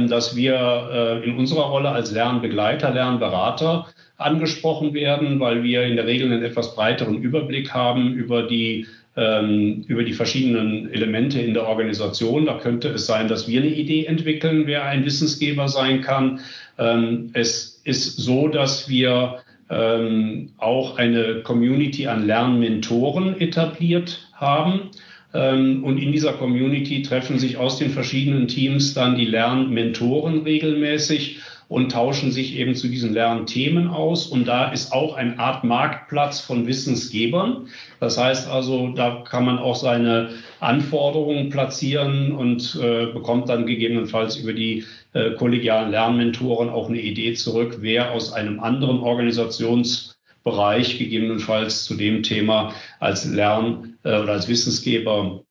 [0.07, 6.05] dass wir äh, in unserer Rolle als Lernbegleiter, Lernberater angesprochen werden, weil wir in der
[6.05, 8.85] Regel einen etwas breiteren Überblick haben über die
[9.17, 12.45] ähm, über die verschiedenen Elemente in der Organisation.
[12.45, 16.39] Da könnte es sein, dass wir eine Idee entwickeln, wer ein Wissensgeber sein kann.
[16.77, 24.91] Ähm, es ist so, dass wir ähm, auch eine Community an Lernmentoren etabliert haben.
[25.33, 31.39] Ähm, und in dieser Community treffen sich aus den verschiedenen Teams dann die Lernmentoren regelmäßig
[31.71, 34.27] und tauschen sich eben zu diesen Lernthemen aus.
[34.27, 37.67] Und da ist auch eine Art Marktplatz von Wissensgebern.
[38.01, 44.35] Das heißt also, da kann man auch seine Anforderungen platzieren und äh, bekommt dann gegebenenfalls
[44.35, 48.99] über die äh, kollegialen Lernmentoren auch eine Idee zurück, wer aus einem anderen
[50.43, 55.43] Organisationsbereich gegebenenfalls zu dem Thema als Lern- äh, oder als Wissensgeber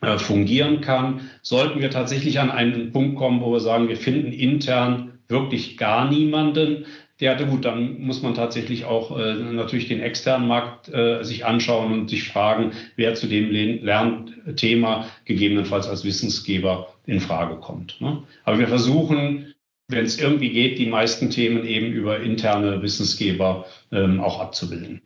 [0.00, 1.30] äh, fungieren kann.
[1.42, 6.10] Sollten wir tatsächlich an einen Punkt kommen, wo wir sagen, wir finden intern wirklich gar
[6.10, 6.84] niemanden,
[7.20, 11.92] ja, gut, dann muss man tatsächlich auch äh, natürlich den externen Markt äh, sich anschauen
[11.92, 18.00] und sich fragen, wer zu dem Lernthema gegebenenfalls als Wissensgeber in Frage kommt.
[18.00, 18.24] Ne?
[18.42, 19.53] Aber wir versuchen,
[19.88, 25.02] wenn es irgendwie geht, die meisten Themen eben über interne Wissensgeber ähm, auch abzubilden.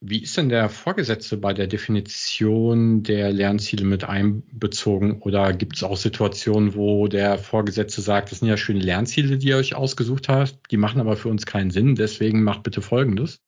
[0.00, 5.20] Wie ist denn der Vorgesetzte bei der Definition der Lernziele mit einbezogen?
[5.22, 9.48] Oder gibt es auch Situationen, wo der Vorgesetzte sagt, das sind ja schöne Lernziele, die
[9.48, 13.40] ihr euch ausgesucht habt, die machen aber für uns keinen Sinn, deswegen macht bitte Folgendes?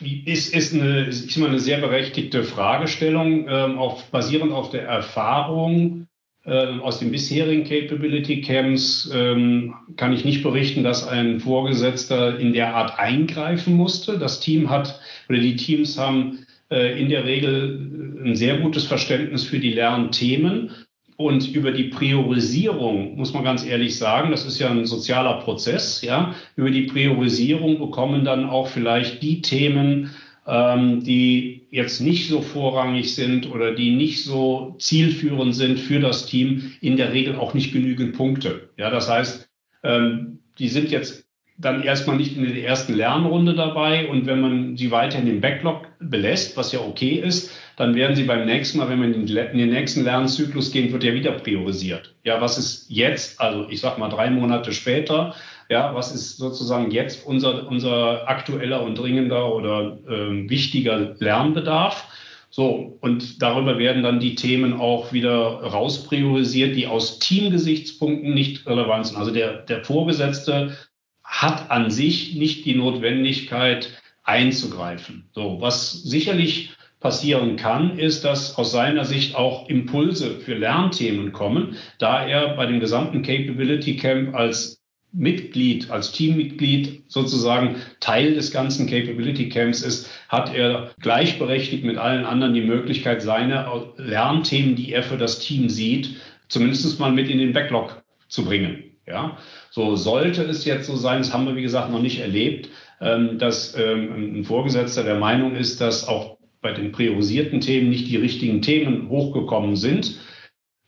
[0.00, 6.06] Ist, ist, eine, ist immer eine sehr berechtigte Fragestellung, ähm, auch basierend auf der Erfahrung
[6.48, 12.74] aus den bisherigen Capability Camps ähm, kann ich nicht berichten, dass ein Vorgesetzter in der
[12.74, 14.18] Art eingreifen musste.
[14.18, 19.44] Das Team hat oder die Teams haben äh, in der Regel ein sehr gutes Verständnis
[19.44, 20.70] für die Lernthemen.
[21.16, 26.00] Und über die Priorisierung muss man ganz ehrlich sagen, das ist ja ein sozialer Prozess,
[26.00, 26.34] ja.
[26.56, 30.10] Über die Priorisierung bekommen dann auch vielleicht die Themen
[30.46, 36.26] ähm, die jetzt nicht so vorrangig sind oder die nicht so zielführend sind für das
[36.26, 38.70] Team, in der Regel auch nicht genügend Punkte.
[38.76, 39.48] Ja, das heißt,
[39.84, 41.24] ähm, die sind jetzt
[41.60, 45.40] dann erstmal nicht in der ersten Lernrunde dabei und wenn man sie weiter in den
[45.40, 49.26] Backlog belässt, was ja okay ist, dann werden sie beim nächsten Mal, wenn man in
[49.26, 52.14] den nächsten Lernzyklus gehen, wird ja wieder priorisiert.
[52.24, 55.34] Ja, was ist jetzt, also ich sag mal drei Monate später,
[55.70, 62.08] ja, was ist sozusagen jetzt unser, unser aktueller und dringender oder ähm, wichtiger Lernbedarf?
[62.50, 69.06] So, und darüber werden dann die Themen auch wieder rauspriorisiert, die aus Teamgesichtspunkten nicht relevant
[69.06, 69.18] sind.
[69.18, 70.76] Also der, der Vorgesetzte
[71.22, 73.90] hat an sich nicht die Notwendigkeit
[74.24, 75.28] einzugreifen.
[75.32, 81.76] So, was sicherlich passieren kann, ist, dass aus seiner Sicht auch Impulse für Lernthemen kommen,
[81.98, 84.79] da er bei dem gesamten Capability Camp als
[85.12, 92.24] Mitglied, als Teammitglied sozusagen Teil des ganzen Capability Camps ist, hat er gleichberechtigt mit allen
[92.24, 96.16] anderen die Möglichkeit, seine Lernthemen, die er für das Team sieht,
[96.48, 98.84] zumindest mal mit in den Backlog zu bringen.
[99.06, 99.38] Ja,
[99.70, 102.68] so sollte es jetzt so sein, das haben wir wie gesagt noch nicht erlebt,
[103.00, 108.08] ähm, dass ähm, ein Vorgesetzter der Meinung ist, dass auch bei den priorisierten Themen nicht
[108.08, 110.20] die richtigen Themen hochgekommen sind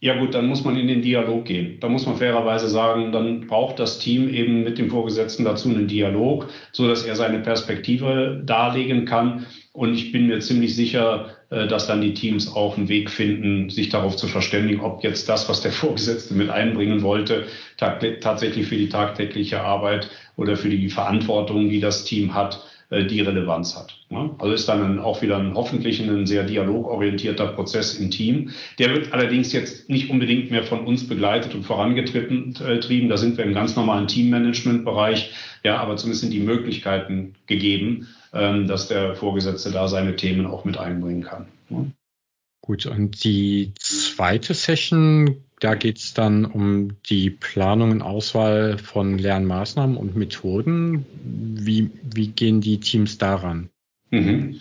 [0.02, 1.78] ja gut, dann muss man in den Dialog gehen.
[1.78, 5.86] Da muss man fairerweise sagen, dann braucht das Team eben mit dem Vorgesetzten dazu einen
[5.86, 9.46] Dialog, so dass er seine Perspektive darlegen kann.
[9.72, 13.70] Und ich bin mir ziemlich sicher, äh, dass dann die Teams auch einen Weg finden,
[13.70, 18.76] sich darauf zu verständigen, ob jetzt das, was der Vorgesetzte mit einbringen wollte, tatsächlich für
[18.76, 22.60] die tagtägliche Arbeit oder für die Verantwortung, die das Team hat,
[22.92, 23.96] die Relevanz hat.
[24.38, 28.50] Also ist dann auch wieder ein hoffentlich ein sehr dialogorientierter Prozess im Team.
[28.78, 32.54] Der wird allerdings jetzt nicht unbedingt mehr von uns begleitet und vorangetrieben.
[32.60, 35.32] Äh, da sind wir im ganz normalen Teammanagement-Bereich.
[35.64, 40.64] Ja, aber zumindest sind die Möglichkeiten gegeben, ähm, dass der Vorgesetzte da seine Themen auch
[40.64, 41.46] mit einbringen kann.
[42.60, 49.16] Gut, und die zweite Session da geht es dann um die Planung und Auswahl von
[49.16, 51.06] Lernmaßnahmen und Methoden.
[51.22, 53.70] Wie, wie gehen die Teams daran?
[54.10, 54.60] Mhm.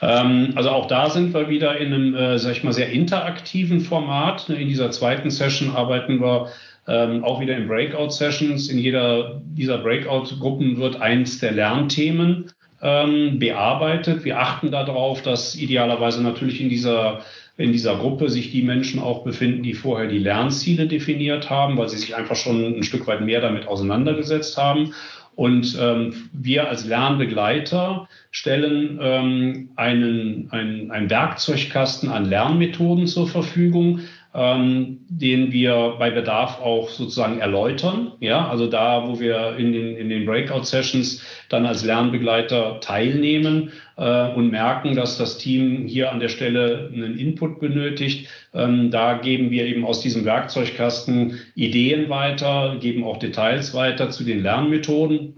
[0.00, 3.80] Ähm, also auch da sind wir wieder in einem, äh, sag ich mal, sehr interaktiven
[3.80, 4.48] Format.
[4.48, 6.48] In dieser zweiten Session arbeiten wir
[6.88, 8.70] ähm, auch wieder in Breakout-Sessions.
[8.70, 14.24] In jeder dieser Breakout-Gruppen wird eins der Lernthemen ähm, bearbeitet.
[14.24, 17.20] Wir achten darauf, dass idealerweise natürlich in dieser
[17.58, 21.88] in dieser Gruppe sich die Menschen auch befinden, die vorher die Lernziele definiert haben, weil
[21.88, 24.94] sie sich einfach schon ein Stück weit mehr damit auseinandergesetzt haben.
[25.34, 34.00] Und ähm, wir als Lernbegleiter stellen ähm, einen, einen, einen Werkzeugkasten an Lernmethoden zur Verfügung,
[34.38, 38.12] ähm, den wir bei Bedarf auch sozusagen erläutern.
[38.20, 44.32] Ja, also da, wo wir in den, in den Breakout-Sessions dann als Lernbegleiter teilnehmen äh,
[44.32, 49.50] und merken, dass das Team hier an der Stelle einen Input benötigt, ähm, da geben
[49.50, 55.34] wir eben aus diesem Werkzeugkasten Ideen weiter, geben auch Details weiter zu den Lernmethoden.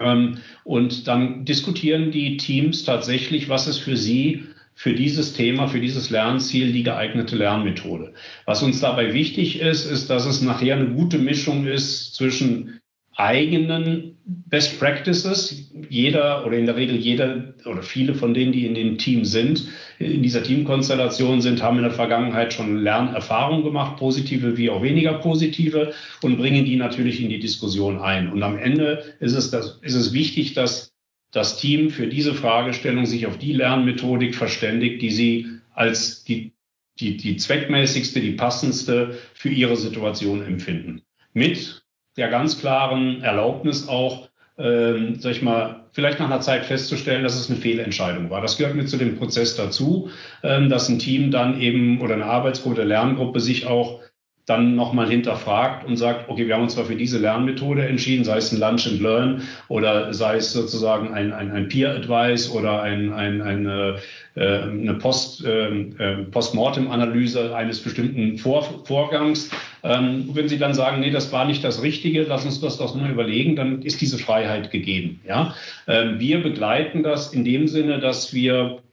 [0.00, 4.44] Ähm, und dann diskutieren die Teams tatsächlich, was ist für sie
[4.76, 8.12] für dieses Thema, für dieses Lernziel die geeignete Lernmethode.
[8.44, 12.78] Was uns dabei wichtig ist, ist, dass es nachher eine gute Mischung ist zwischen
[13.16, 15.72] eigenen Best Practices.
[15.88, 19.66] Jeder oder in der Regel jeder oder viele von denen, die in dem Team sind,
[19.98, 25.14] in dieser Teamkonstellation sind, haben in der Vergangenheit schon Lernerfahrungen gemacht, positive wie auch weniger
[25.14, 28.30] positive und bringen die natürlich in die Diskussion ein.
[28.30, 30.95] Und am Ende ist es, das, ist es wichtig, dass
[31.36, 36.54] das Team für diese Fragestellung sich auf die Lernmethodik verständigt, die sie als die,
[36.98, 41.02] die, die zweckmäßigste, die passendste für ihre Situation empfinden.
[41.34, 41.82] Mit
[42.16, 47.38] der ganz klaren Erlaubnis auch, ähm, sag ich mal, vielleicht nach einer Zeit festzustellen, dass
[47.38, 48.40] es eine Fehlentscheidung war.
[48.40, 50.08] Das gehört mit zu dem Prozess dazu,
[50.42, 54.00] ähm, dass ein Team dann eben oder eine Arbeitsgruppe, Lerngruppe sich auch
[54.46, 58.38] dann nochmal hinterfragt und sagt, okay, wir haben uns zwar für diese Lernmethode entschieden, sei
[58.38, 62.80] es ein Lunch and Learn oder sei es sozusagen ein, ein, ein Peer Advice oder
[62.80, 63.96] ein, ein, eine,
[64.36, 69.50] äh, eine Post, äh, Postmortem-Analyse eines bestimmten Vor Vorgangs.
[69.82, 72.94] Ähm, wenn Sie dann sagen, nee, das war nicht das Richtige, lass uns das doch
[72.94, 75.20] mal überlegen, dann ist diese Freiheit gegeben.
[75.26, 75.56] Ja?
[75.88, 78.85] Ähm, wir begleiten das in dem Sinne, dass wir ähm,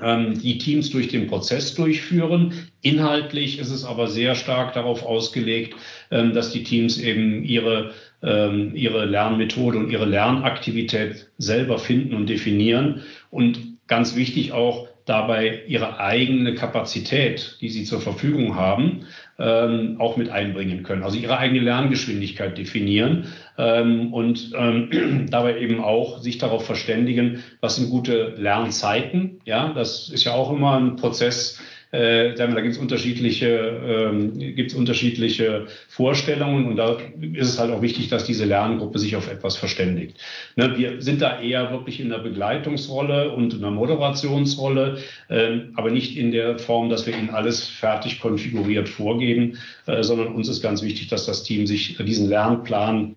[0.00, 2.52] die Teams durch den Prozess durchführen.
[2.82, 5.74] Inhaltlich ist es aber sehr stark darauf ausgelegt,
[6.10, 12.28] ähm, dass die Teams eben ihre, ähm, ihre Lernmethode und ihre Lernaktivität selber finden und
[12.28, 13.02] definieren.
[13.30, 19.06] Und ganz wichtig auch, dabei ihre eigene Kapazität, die sie zur Verfügung haben,
[19.38, 21.02] ähm, auch mit einbringen können.
[21.02, 27.76] Also ihre eigene Lerngeschwindigkeit definieren ähm, und ähm, dabei eben auch sich darauf verständigen, was
[27.76, 29.40] sind gute Lernzeiten.
[29.44, 34.74] Ja, das ist ja auch immer ein Prozess, äh, da gibt es unterschiedliche, ähm, gibt's
[34.74, 36.98] unterschiedliche Vorstellungen und da
[37.32, 40.18] ist es halt auch wichtig, dass diese Lerngruppe sich auf etwas verständigt.
[40.56, 44.98] Ne, wir sind da eher wirklich in der Begleitungsrolle und in der Moderationsrolle,
[45.28, 50.34] äh, aber nicht in der Form, dass wir ihnen alles fertig konfiguriert vorgeben, äh, sondern
[50.34, 53.16] uns ist ganz wichtig, dass das Team sich diesen Lernplan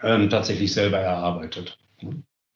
[0.00, 1.78] äh, tatsächlich selber erarbeitet.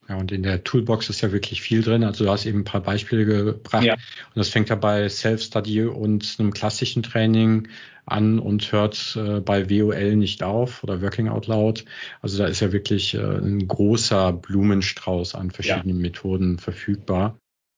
[0.08, 2.04] Ja, und in der Toolbox ist ja wirklich viel drin.
[2.04, 3.84] Also du hast eben ein paar Beispiele gebracht.
[3.84, 3.94] Ja.
[3.94, 7.68] Und das fängt ja bei Self-Study und einem klassischen Training
[8.04, 11.84] an und hört äh, bei WOL nicht auf oder Working Out Loud.
[12.22, 16.02] Also da ist ja wirklich äh, ein großer Blumenstrauß an verschiedenen ja.
[16.02, 17.36] Methoden verfügbar.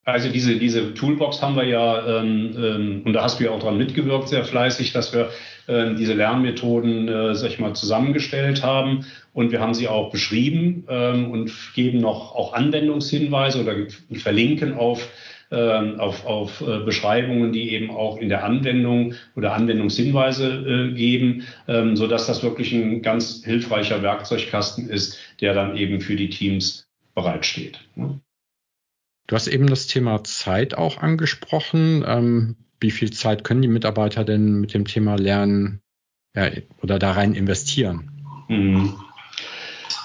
[0.08, 3.60] Also diese, diese Toolbox haben wir ja, ähm, ähm, und da hast du ja auch
[3.60, 5.28] dran mitgewirkt, sehr fleißig, dass wir
[5.66, 9.04] äh, diese Lernmethoden, äh, sag ich mal, zusammengestellt haben.
[9.34, 13.74] Und wir haben sie auch beschrieben ähm, und geben noch auch Anwendungshinweise oder
[14.14, 15.10] verlinken auf
[15.50, 21.46] ähm, auf, auf äh, Beschreibungen, die eben auch in der Anwendung oder Anwendungshinweise äh, geben,
[21.68, 26.30] ähm, so dass das wirklich ein ganz hilfreicher Werkzeugkasten ist, der dann eben für die
[26.30, 27.80] Teams bereitsteht.
[27.94, 28.20] Ne?
[29.28, 32.02] Du hast eben das Thema Zeit auch angesprochen.
[32.06, 35.82] Ähm, wie viel Zeit können die Mitarbeiter denn mit dem Thema Lernen
[36.34, 36.50] ja,
[36.82, 38.10] oder da rein investieren?
[38.48, 38.94] Mhm.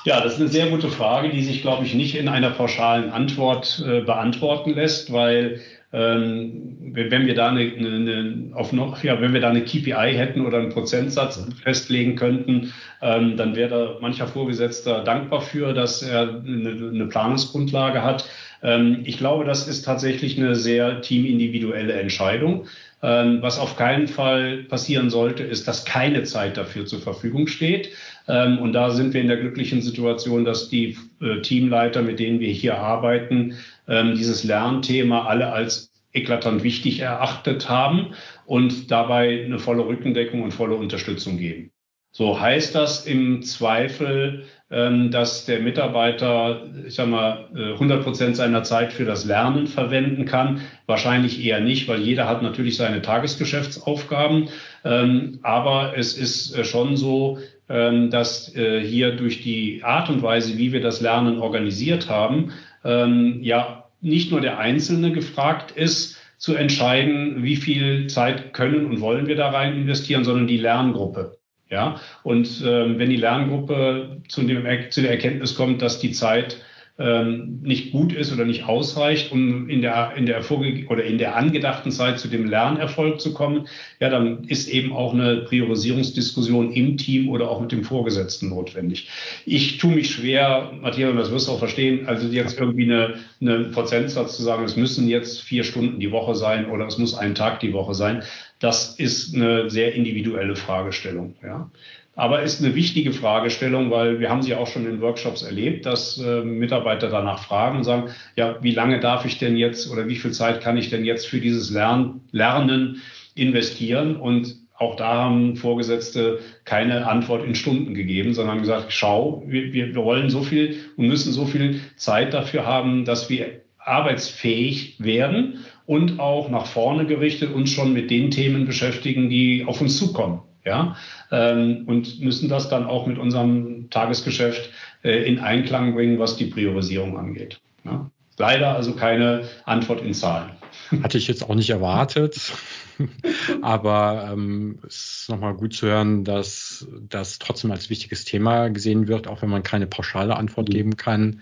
[0.05, 3.11] Ja, das ist eine sehr gute Frage, die sich, glaube ich, nicht in einer pauschalen
[3.11, 5.61] Antwort äh, beantworten lässt, weil
[5.93, 10.45] ähm, wenn wir da eine, eine, auf noch, ja, wenn wir da eine KPI hätten
[10.45, 16.41] oder einen Prozentsatz festlegen könnten, ähm, dann wäre da mancher Vorgesetzter dankbar für, dass er
[16.45, 18.25] eine, eine Planungsgrundlage hat.
[18.63, 22.65] Ähm, ich glaube, das ist tatsächlich eine sehr teamindividuelle Entscheidung.
[23.03, 27.89] Ähm, was auf keinen Fall passieren sollte, ist, dass keine Zeit dafür zur Verfügung steht.
[28.27, 32.39] Ähm, und da sind wir in der glücklichen Situation, dass die äh, Teamleiter, mit denen
[32.39, 33.55] wir hier arbeiten,
[33.85, 38.13] dieses Lernthema alle als eklatant wichtig erachtet haben
[38.45, 41.71] und dabei eine volle Rückendeckung und volle Unterstützung geben.
[42.15, 48.35] So heißt das im Zweifel, ähm, dass der Mitarbeiter, ich sag mal, 100 äh, Prozent
[48.35, 50.61] seiner Zeit für das Lernen verwenden kann.
[50.85, 54.49] Wahrscheinlich eher nicht, weil jeder hat natürlich seine Tagesgeschäftsaufgaben.
[54.85, 60.21] Ähm, aber es ist äh, schon so, ähm, dass äh, hier durch die Art und
[60.21, 62.51] Weise, wie wir das Lernen organisiert haben,
[62.85, 69.27] ja nicht nur der Einzelne gefragt ist, zu entscheiden, wie viel Zeit können und wollen
[69.27, 71.37] wir da rein investieren, sondern die Lerngruppe.
[71.73, 76.57] Ja, und äh, wenn die Lerngruppe zu, dem, zu der Erkenntnis kommt, dass die Zeit
[76.99, 81.17] ähm, nicht gut ist oder nicht ausreicht, um in der, in der vorge oder in
[81.17, 83.67] der angedachten Zeit zu dem Lernerfolg zu kommen,
[83.99, 89.09] ja, dann ist eben auch eine Priorisierungsdiskussion im Team oder auch mit dem Vorgesetzten notwendig.
[89.45, 93.15] Ich tue mich schwer, Matthias, und das wirst du auch verstehen, also jetzt irgendwie eine,
[93.41, 97.15] eine Prozentsatz zu sagen, es müssen jetzt vier Stunden die Woche sein oder es muss
[97.15, 98.21] ein Tag die Woche sein.
[98.59, 101.35] Das ist eine sehr individuelle Fragestellung.
[101.43, 101.71] Ja.
[102.15, 106.19] Aber ist eine wichtige Fragestellung, weil wir haben sie auch schon in Workshops erlebt, dass
[106.19, 110.15] äh, Mitarbeiter danach fragen und sagen, ja, wie lange darf ich denn jetzt oder wie
[110.15, 113.01] viel Zeit kann ich denn jetzt für dieses Lern Lernen
[113.33, 114.15] investieren?
[114.15, 119.95] Und auch da haben Vorgesetzte keine Antwort in Stunden gegeben, sondern gesagt, schau, wir, wir
[119.95, 126.19] wollen so viel und müssen so viel Zeit dafür haben, dass wir arbeitsfähig werden und
[126.19, 130.95] auch nach vorne gerichtet uns schon mit den Themen beschäftigen, die auf uns zukommen ja,
[131.31, 134.69] ähm, und müssen das dann auch mit unserem Tagesgeschäft
[135.03, 137.59] äh, in Einklang bringen, was die Priorisierung angeht.
[137.83, 138.09] Ja.
[138.37, 140.51] Leider also keine Antwort in Zahlen.
[141.03, 142.53] Hatte ich jetzt auch nicht erwartet,
[143.61, 149.07] aber ähm, es ist nochmal gut zu hören, dass das trotzdem als wichtiges Thema gesehen
[149.07, 150.73] wird, auch wenn man keine pauschale Antwort mhm.
[150.73, 151.41] geben kann.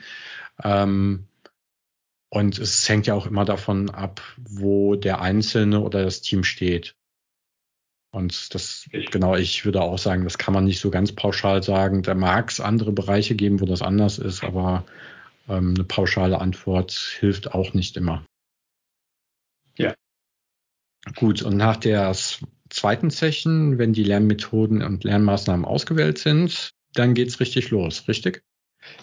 [0.63, 1.27] Ähm,
[2.29, 6.95] und es hängt ja auch immer davon ab, wo der Einzelne oder das Team steht.
[8.11, 12.03] Und das, genau, ich würde auch sagen, das kann man nicht so ganz pauschal sagen.
[12.03, 14.85] Da mag es andere Bereiche geben, wo das anders ist, aber
[15.47, 18.25] ähm, eine pauschale Antwort hilft auch nicht immer.
[19.77, 19.93] Ja.
[21.15, 22.13] Gut, und nach der
[22.69, 28.43] zweiten Session, wenn die Lernmethoden und Lernmaßnahmen ausgewählt sind, dann geht's richtig los, richtig?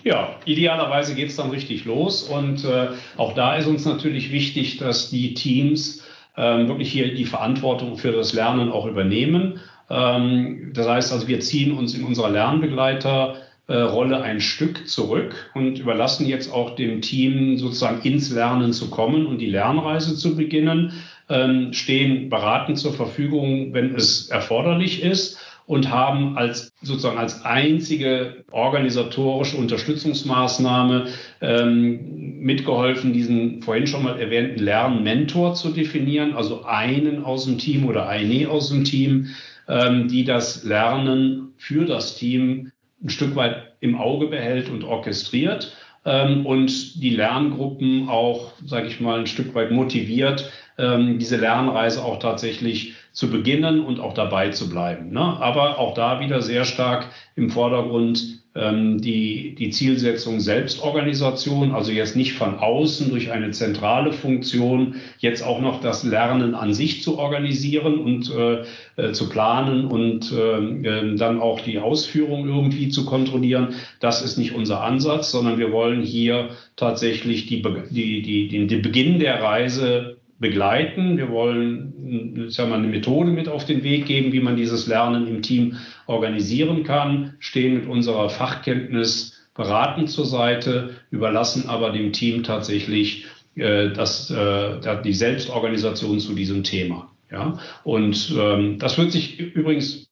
[0.04, 2.24] Ja, idealerweise geht's dann richtig los.
[2.24, 6.02] Und äh, auch da ist uns natürlich wichtig, dass die Teams
[6.38, 9.60] ähm, wirklich hier die Verantwortung für das Lernen auch übernehmen.
[9.90, 16.26] Ähm, das heißt also, wir ziehen uns in unserer Lernbegleiterrolle ein Stück zurück und überlassen
[16.26, 20.92] jetzt auch dem Team sozusagen ins Lernen zu kommen und die Lernreise zu beginnen,
[21.28, 25.38] ähm, stehen beratend zur Verfügung, wenn es erforderlich ist
[25.68, 31.08] und haben als sozusagen als einzige organisatorische Unterstützungsmaßnahme
[31.42, 37.86] ähm, mitgeholfen, diesen vorhin schon mal erwähnten Lernmentor zu definieren, also einen aus dem Team
[37.86, 39.26] oder eine aus dem Team,
[39.68, 42.72] ähm, die das Lernen für das Team
[43.04, 49.00] ein Stück weit im Auge behält und orchestriert ähm, und die Lerngruppen auch, sage ich
[49.00, 54.50] mal, ein Stück weit motiviert, ähm, diese Lernreise auch tatsächlich zu beginnen und auch dabei
[54.50, 55.10] zu bleiben.
[55.10, 55.20] Ne?
[55.20, 62.14] Aber auch da wieder sehr stark im Vordergrund ähm, die, die Zielsetzung Selbstorganisation, also jetzt
[62.14, 67.18] nicht von außen durch eine zentrale Funktion jetzt auch noch das Lernen an sich zu
[67.18, 68.62] organisieren und äh,
[68.94, 73.74] äh, zu planen und äh, dann auch die Ausführung irgendwie zu kontrollieren.
[73.98, 79.18] Das ist nicht unser Ansatz, sondern wir wollen hier tatsächlich die, die, die, den Beginn
[79.18, 81.16] der Reise begleiten.
[81.16, 84.86] Wir wollen ich sag mal, eine Methode mit auf den Weg geben, wie man dieses
[84.86, 85.76] Lernen im Team
[86.06, 93.26] organisieren kann, stehen mit unserer Fachkenntnis beratend zur Seite, überlassen aber dem Team tatsächlich
[93.56, 97.10] äh, das, äh, die Selbstorganisation zu diesem Thema.
[97.30, 100.07] Ja, und ähm, das wird sich übrigens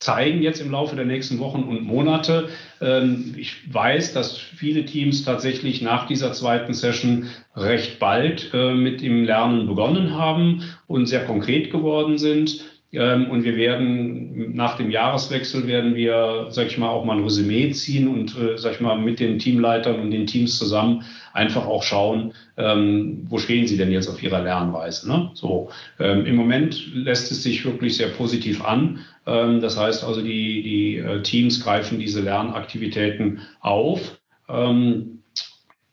[0.00, 2.48] zeigen jetzt im Laufe der nächsten Wochen und Monate.
[2.80, 9.02] Ähm, ich weiß, dass viele Teams tatsächlich nach dieser zweiten Session recht bald äh, mit
[9.02, 12.64] dem Lernen begonnen haben und sehr konkret geworden sind.
[12.92, 17.22] Ähm, und wir werden nach dem Jahreswechsel werden wir, sag ich mal, auch mal ein
[17.22, 21.66] Resümee ziehen und, äh, sag ich mal, mit den Teamleitern und den Teams zusammen einfach
[21.66, 25.08] auch schauen, ähm, wo stehen sie denn jetzt auf ihrer Lernweise.
[25.08, 25.30] Ne?
[25.34, 25.70] So,
[26.00, 29.00] ähm, im Moment lässt es sich wirklich sehr positiv an.
[29.26, 34.18] Das heißt also, die, die äh, Teams greifen diese Lernaktivitäten auf.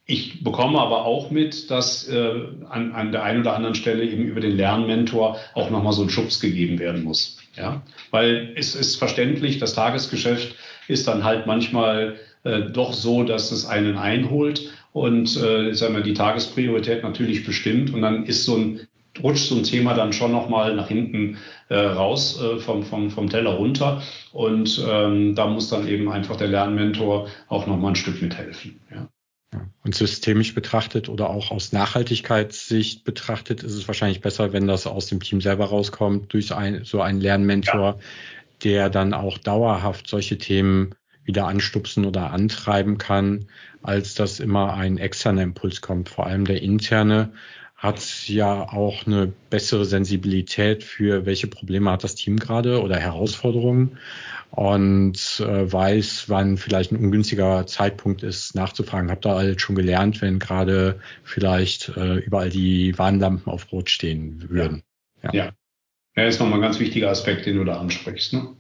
[0.08, 2.32] Ich bekomme aber auch mit, dass äh,
[2.70, 6.10] an, an der einen oder anderen Stelle eben über den Lernmentor auch nochmal so ein
[6.10, 7.38] Schubs gegeben werden muss.
[7.58, 7.82] Ja,
[8.12, 10.56] weil es ist verständlich, das Tagesgeschäft
[10.88, 16.04] ist dann halt manchmal äh, doch so, dass es einen einholt und äh, sagen wir,
[16.04, 18.88] die Tagespriorität natürlich bestimmt und dann ist so ein
[19.22, 21.38] rutscht so ein Thema dann schon nochmal nach hinten
[21.70, 24.02] äh, raus äh, vom, vom, vom Teller runter.
[24.32, 28.80] Und ähm, da muss dann eben einfach der Lernmentor auch nochmal ein Stück mithelfen.
[28.94, 29.10] Ja.
[29.88, 35.06] Und systemisch betrachtet oder auch aus Nachhaltigkeitssicht betrachtet ist es wahrscheinlich besser, wenn das aus
[35.06, 38.00] dem Team selber rauskommt, durch ein, so einen Lernmentor, ja.
[38.66, 43.48] der dann auch dauerhaft solche Themen wieder anstupsen oder antreiben kann,
[43.82, 46.10] als dass immer ein externer Impuls kommt.
[46.10, 47.32] Vor allem der interne
[47.78, 54.00] hat ja auch eine bessere Sensibilität für welche Probleme hat das Team gerade oder Herausforderungen
[54.50, 59.12] und äh, weiß, wann vielleicht ein ungünstiger Zeitpunkt ist, nachzufragen.
[59.12, 64.50] Habt ihr halt schon gelernt, wenn gerade vielleicht äh, überall die Warnlampen auf Rot stehen
[64.50, 64.82] würden?
[65.22, 65.34] Ja.
[65.34, 65.52] ja.
[66.16, 68.34] Ja, ist nochmal ein ganz wichtiger Aspekt, den du da ansprichst.
[68.34, 68.56] Ne?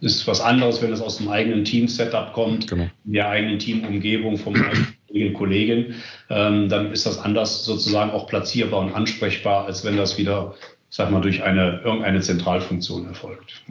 [0.00, 2.88] Ist was anderes, wenn es aus dem eigenen Team-Setup kommt, genau.
[3.04, 4.94] in der eigenen Teamumgebung vom eigenen
[5.34, 5.94] Kollegen,
[6.28, 10.54] ähm, dann ist das anders sozusagen auch platzierbar und ansprechbar, als wenn das wieder,
[10.88, 13.62] sag mal, durch eine irgendeine Zentralfunktion erfolgt.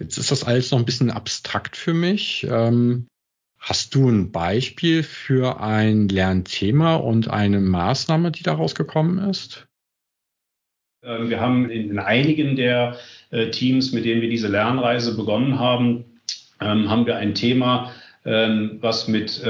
[0.00, 2.46] Jetzt ist das alles noch ein bisschen abstrakt für mich.
[2.50, 3.06] Ähm,
[3.58, 9.66] hast du ein Beispiel für ein Lernthema und eine Maßnahme, die daraus gekommen ist?
[11.04, 12.96] Ähm, wir haben in, einigen der
[13.30, 16.04] äh, Teams, mit denen wir diese Lernreise begonnen haben,
[16.60, 17.92] ähm, haben wir ein Thema,
[18.24, 19.42] ähm, was mit,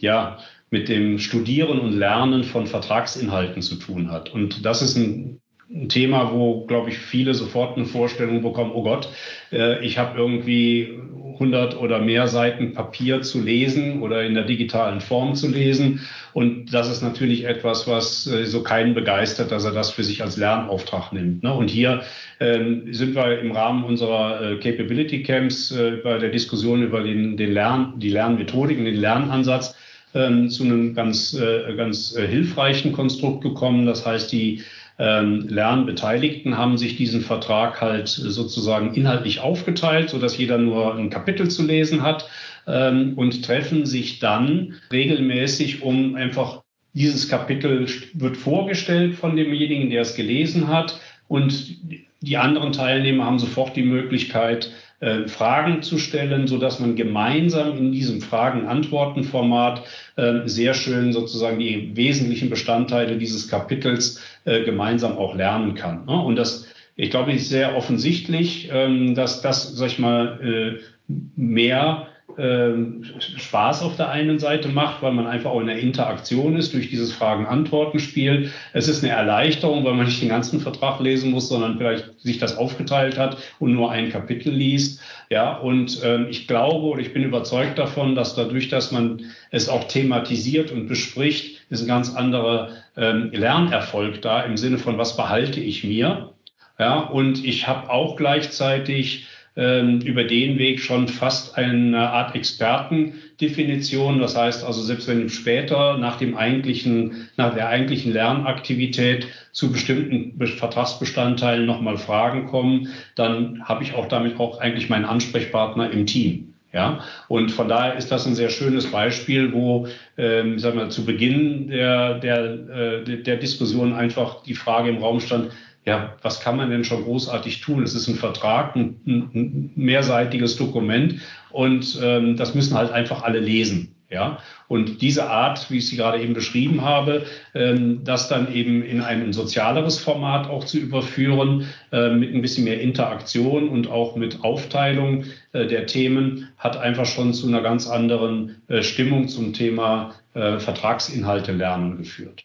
[0.00, 0.38] ja,
[0.70, 4.30] mit dem Studieren und Lernen von Vertragsinhalten zu tun hat.
[4.30, 5.41] Und das ist ein
[5.74, 9.08] ein Thema, wo, glaube ich, viele sofort eine Vorstellung bekommen, oh Gott,
[9.52, 10.98] äh, ich habe irgendwie
[11.34, 16.00] 100 oder mehr Seiten Papier zu lesen oder in der digitalen Form zu lesen.
[16.34, 20.22] Und das ist natürlich etwas, was äh, so keinen begeistert, dass er das für sich
[20.22, 21.42] als Lernauftrag nimmt.
[21.42, 21.52] Ne?
[21.54, 22.02] Und hier
[22.38, 27.52] ähm, sind wir im Rahmen unserer äh, Capability Camps bei der Diskussion über den, den
[27.52, 29.74] Lern, die Lernmethodik den Lernansatz
[30.14, 31.38] ähm, zu einem ganz,
[31.76, 33.86] ganz hilfreichen Konstrukt gekommen.
[33.86, 34.62] Das heißt, die
[34.98, 41.10] ähm, Lernbeteiligten haben sich diesen Vertrag halt sozusagen inhaltlich aufgeteilt, so dass jeder nur ein
[41.10, 42.28] Kapitel zu lesen hat
[42.66, 46.62] ähm, und treffen sich dann regelmäßig, um einfach
[46.94, 51.78] dieses Kapitel wird vorgestellt von demjenigen, der es gelesen hat und
[52.20, 54.70] die anderen Teilnehmer haben sofort die Möglichkeit,
[55.02, 59.82] äh, Fragen zu stellen, so dass man gemeinsam in diesem Fragen-Antworten-Format
[60.14, 66.04] äh, sehr schön sozusagen die wesentlichen Bestandteile dieses Kapitels äh, gemeinsam auch lernen kann.
[66.06, 66.12] Ne?
[66.12, 72.06] Und das, ich glaube, ist sehr offensichtlich, ähm, dass das, sag ich mal, äh, mehr
[72.38, 76.72] ähm, Spaß auf der einen Seite macht, weil man einfach auch in der Interaktion ist
[76.72, 78.50] durch dieses Fragen-Antworten-Spiel.
[78.72, 82.38] Es ist eine Erleichterung, weil man nicht den ganzen Vertrag lesen muss, sondern vielleicht sich
[82.38, 85.00] das aufgeteilt hat und nur ein Kapitel liest.
[85.30, 89.68] Ja, und ähm, ich glaube oder ich bin überzeugt davon, dass dadurch, dass man es
[89.68, 95.16] auch thematisiert und bespricht, ist ein ganz anderer ähm, Lernerfolg da im Sinne von, was
[95.16, 96.32] behalte ich mir?
[96.78, 104.18] Ja, und ich habe auch gleichzeitig ähm, über den Weg schon fast eine Art Expertendefinition.
[104.18, 110.38] Das heißt also, selbst wenn später nach dem eigentlichen, nach der eigentlichen Lernaktivität zu bestimmten
[110.46, 116.48] Vertragsbestandteilen nochmal Fragen kommen, dann habe ich auch damit auch eigentlich meinen Ansprechpartner im Team.
[116.72, 121.04] Ja, und von daher ist das ein sehr schönes Beispiel, wo, ähm, sagen wir, zu
[121.04, 125.50] Beginn der, der, äh, der Diskussion einfach die Frage im Raum stand,
[125.84, 127.82] ja, was kann man denn schon großartig tun?
[127.82, 131.20] Es ist ein Vertrag, ein, ein mehrseitiges Dokument
[131.50, 133.96] und ähm, das müssen halt einfach alle lesen.
[134.12, 137.24] Ja, und diese Art, wie ich sie gerade eben beschrieben habe,
[137.54, 142.64] ähm, das dann eben in ein sozialeres Format auch zu überführen, äh, mit ein bisschen
[142.64, 145.24] mehr Interaktion und auch mit Aufteilung
[145.54, 150.58] äh, der Themen, hat einfach schon zu einer ganz anderen äh, Stimmung zum Thema äh,
[150.58, 152.44] Vertragsinhalte lernen geführt.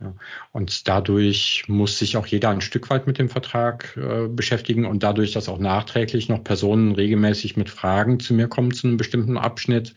[0.00, 0.14] Ja.
[0.52, 5.02] Und dadurch muss sich auch jeder ein Stück weit mit dem Vertrag äh, beschäftigen und
[5.02, 9.38] dadurch, dass auch nachträglich noch Personen regelmäßig mit Fragen zu mir kommen zu einem bestimmten
[9.38, 9.94] Abschnitt.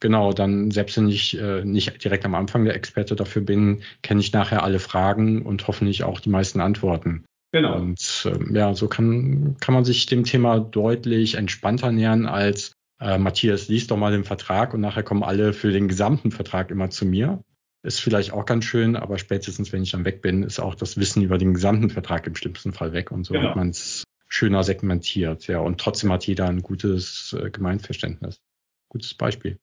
[0.00, 4.20] Genau, dann selbst wenn ich äh, nicht direkt am Anfang der Experte dafür bin, kenne
[4.20, 7.24] ich nachher alle Fragen und hoffentlich auch die meisten Antworten.
[7.52, 7.76] Genau.
[7.76, 13.16] Und äh, ja, so kann, kann man sich dem Thema deutlich entspannter nähern als äh,
[13.16, 16.90] Matthias liest doch mal den Vertrag und nachher kommen alle für den gesamten Vertrag immer
[16.90, 17.42] zu mir
[17.82, 20.96] ist vielleicht auch ganz schön, aber spätestens, wenn ich dann weg bin, ist auch das
[20.96, 23.48] Wissen über den gesamten Vertrag im schlimmsten Fall weg und so genau.
[23.48, 25.46] hat man es schöner segmentiert.
[25.48, 28.40] Ja, und trotzdem hat jeder ein gutes äh, Gemeinverständnis.
[28.88, 29.58] Gutes Beispiel.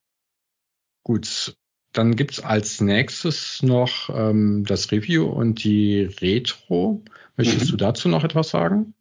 [1.03, 1.55] Gut,
[1.93, 7.01] dann gibt's als nächstes noch ähm, das Review und die Retro.
[7.38, 7.72] Möchtest mhm.
[7.72, 8.93] du dazu noch etwas sagen?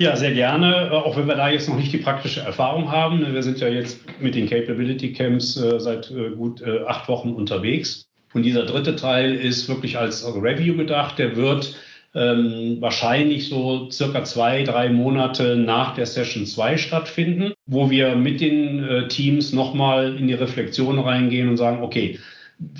[0.00, 3.20] Ja, sehr gerne, äh, auch wenn wir da jetzt noch nicht die praktische Erfahrung haben.
[3.32, 7.32] Wir sind ja jetzt mit den Capability Camps äh, seit äh, gut äh, acht Wochen
[7.32, 8.08] unterwegs.
[8.34, 11.18] Und dieser dritte Teil ist wirklich als Review gedacht.
[11.18, 11.76] Der wird
[12.14, 18.40] ähm, wahrscheinlich so circa zwei, drei Monate nach der Session 2 stattfinden, wo wir mit
[18.40, 22.18] den äh, Teams nochmal in die Reflexion reingehen und sagen, okay,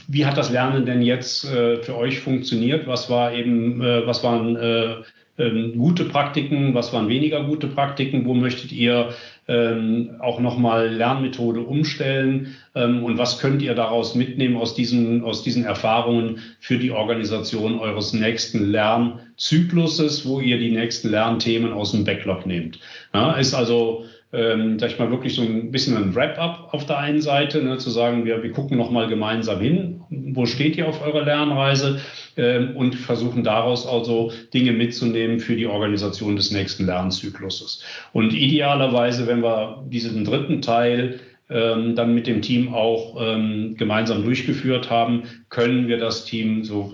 [0.07, 2.86] wie hat das Lernen denn jetzt äh, für euch funktioniert?
[2.86, 4.96] Was war eben, äh, was waren äh,
[5.37, 9.11] ähm, gute Praktiken, was waren weniger gute Praktiken, wo möchtet ihr
[9.49, 15.43] ähm, auch nochmal Lernmethode umstellen ähm, und was könnt ihr daraus mitnehmen aus diesen, aus
[15.43, 22.05] diesen Erfahrungen für die Organisation eures nächsten Lernzykluses, wo ihr die nächsten Lernthemen aus dem
[22.05, 22.78] Backlog nehmt.
[23.12, 26.99] Ja, ist also ähm, sag ich mal, wirklich so ein bisschen ein Wrap-up auf der
[26.99, 31.05] einen Seite, ne, zu sagen, wir, wir gucken nochmal gemeinsam hin, wo steht ihr auf
[31.05, 32.01] eurer Lernreise
[32.37, 37.85] ähm, und versuchen daraus also Dinge mitzunehmen für die Organisation des nächsten Lernzykluses.
[38.12, 41.20] Und idealerweise, wenn wir diesen dritten Teil
[41.51, 46.93] ähm, dann mit dem Team auch ähm, gemeinsam durchgeführt haben, können wir das Team so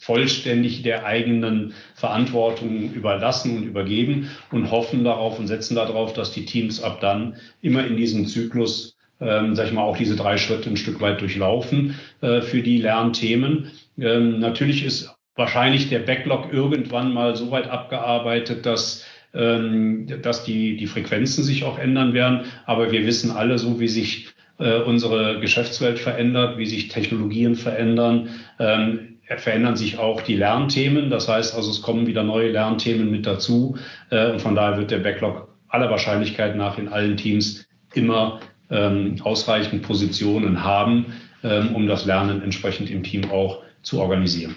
[0.00, 6.46] vollständig der eigenen Verantwortung überlassen und übergeben und hoffen darauf und setzen darauf, dass die
[6.46, 10.70] Teams ab dann immer in diesem Zyklus, ähm, sag ich mal, auch diese drei Schritte
[10.70, 13.70] ein Stück weit durchlaufen äh, für die Lernthemen.
[13.98, 20.76] Ähm, natürlich ist wahrscheinlich der Backlog irgendwann mal so weit abgearbeitet, dass ähm, dass die,
[20.76, 22.46] die Frequenzen sich auch ändern werden.
[22.66, 28.30] Aber wir wissen alle, so wie sich äh, unsere Geschäftswelt verändert, wie sich Technologien verändern,
[28.58, 31.10] ähm, verändern sich auch die Lernthemen.
[31.10, 33.78] Das heißt also, es kommen wieder neue Lernthemen mit dazu.
[34.10, 39.16] Äh, und von daher wird der Backlog aller Wahrscheinlichkeit nach in allen Teams immer ähm,
[39.22, 41.06] ausreichend Positionen haben,
[41.42, 44.56] ähm, um das Lernen entsprechend im Team auch zu organisieren.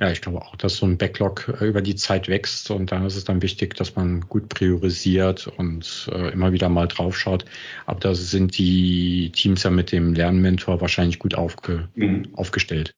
[0.00, 3.04] Ja, ich glaube auch, dass so ein Backlog äh, über die Zeit wächst und da
[3.06, 7.44] ist es dann wichtig, dass man gut priorisiert und äh, immer wieder mal draufschaut.
[7.84, 12.28] Aber da sind die Teams ja mit dem Lernmentor wahrscheinlich gut aufge mhm.
[12.32, 12.94] aufgestellt.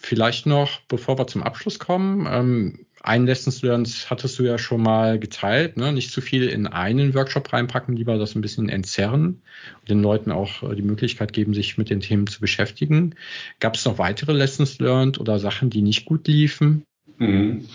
[0.00, 4.82] Vielleicht noch, bevor wir zum Abschluss kommen, ähm, ein Lessons Learned hattest du ja schon
[4.82, 5.92] mal geteilt, ne?
[5.92, 9.42] nicht zu viel in einen Workshop reinpacken, lieber das ein bisschen entzerren
[9.80, 13.16] und den Leuten auch äh, die Möglichkeit geben, sich mit den Themen zu beschäftigen.
[13.60, 16.84] Gab es noch weitere Lessons Learned oder Sachen, die nicht gut liefen?
[17.18, 17.66] Mhm.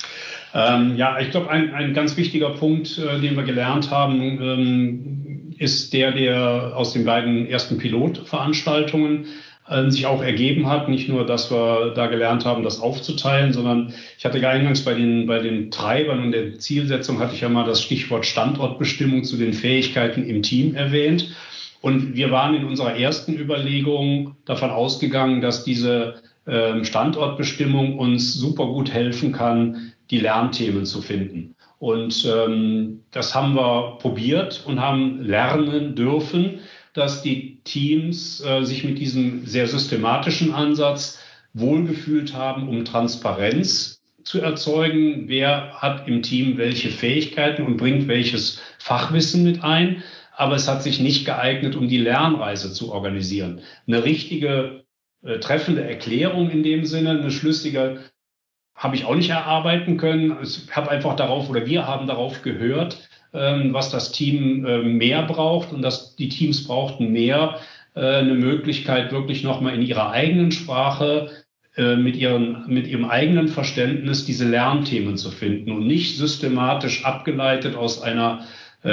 [0.53, 5.53] Ähm, ja, ich glaube, ein, ein ganz wichtiger Punkt, äh, den wir gelernt haben, ähm,
[5.57, 9.26] ist der, der aus den beiden ersten Pilotveranstaltungen
[9.68, 10.89] äh, sich auch ergeben hat.
[10.89, 15.28] Nicht nur, dass wir da gelernt haben, das aufzuteilen, sondern ich hatte eingangs bei den,
[15.28, 19.53] bei den Treibern und der Zielsetzung hatte ich ja mal das Stichwort Standortbestimmung zu den
[19.53, 21.36] Fähigkeiten im Team erwähnt.
[21.82, 26.16] Und wir waren in unserer ersten Überlegung davon ausgegangen, dass diese
[26.47, 31.55] ähm, Standortbestimmung uns super gut helfen kann, die Lernthemen zu finden.
[31.80, 36.59] Und ähm, das haben wir probiert und haben lernen dürfen,
[36.93, 41.20] dass die Teams äh, sich mit diesem sehr systematischen Ansatz
[41.53, 45.28] wohlgefühlt haben, um Transparenz zu erzeugen.
[45.28, 50.03] Wer hat im Team welche Fähigkeiten und bringt welches Fachwissen mit ein?
[50.36, 53.61] Aber es hat sich nicht geeignet, um die Lernreise zu organisieren.
[53.88, 54.84] Eine richtige
[55.24, 57.99] äh, treffende Erklärung in dem Sinne, eine schlüssige
[58.76, 60.38] habe ich auch nicht erarbeiten können.
[60.41, 65.73] Ich habe einfach darauf oder wir haben darauf gehört, was das Team äh, mehr braucht.
[65.73, 67.59] Und dass die Teams brauchten mehr
[67.95, 71.31] äh, eine Möglichkeit, wirklich nochmal in ihrer eigenen Sprache
[71.75, 77.75] äh, mit, ihren, mit ihrem eigenen Verständnis diese Lernthemen zu finden und nicht systematisch abgeleitet
[77.75, 78.45] aus einer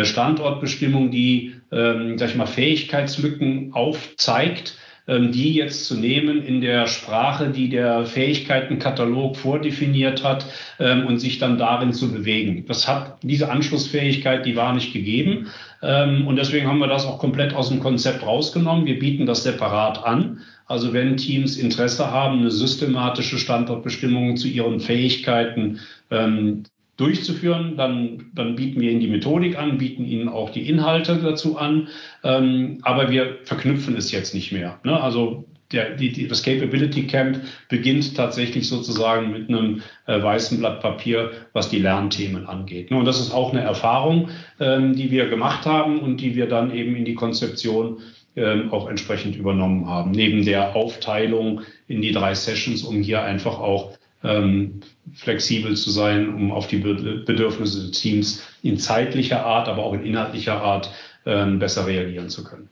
[0.05, 6.87] Standortbestimmung, die, ähm, sag ich mal, Fähigkeitslücken aufzeigt, ähm, die jetzt zu nehmen in der
[6.87, 10.47] Sprache, die der Fähigkeitenkatalog vordefiniert hat
[10.79, 12.65] ähm, und sich dann darin zu bewegen.
[12.69, 15.49] Das hat diese Anschlussfähigkeit, die war nicht gegeben.
[15.83, 18.87] Ähm, und deswegen haben wir das auch komplett aus dem Konzept rausgenommen.
[18.87, 20.41] Wir bieten das separat an.
[20.67, 25.81] Also wenn Teams Interesse haben, eine systematische Standortbestimmung zu ihren Fähigkeiten
[26.11, 26.63] ähm,
[27.01, 31.57] durchzuführen, dann, dann bieten wir Ihnen die Methodik an, bieten Ihnen auch die Inhalte dazu
[31.57, 31.89] an,
[32.23, 34.79] ähm, aber wir verknüpfen es jetzt nicht mehr.
[34.85, 35.01] Ne?
[35.01, 40.81] Also der, die, die, das Capability Camp beginnt tatsächlich sozusagen mit einem äh, weißen Blatt
[40.81, 42.91] Papier, was die Lernthemen angeht.
[42.91, 42.99] Ne?
[42.99, 44.29] Und das ist auch eine Erfahrung,
[44.59, 47.99] ähm, die wir gemacht haben und die wir dann eben in die Konzeption
[48.37, 50.11] ähm, auch entsprechend übernommen haben.
[50.11, 53.93] Neben der Aufteilung in die drei Sessions, um hier einfach auch
[54.23, 54.81] ähm,
[55.13, 60.05] flexibel zu sein, um auf die Bedürfnisse des Teams in zeitlicher Art, aber auch in
[60.05, 60.93] inhaltlicher Art
[61.27, 62.71] ähm, besser reagieren zu können.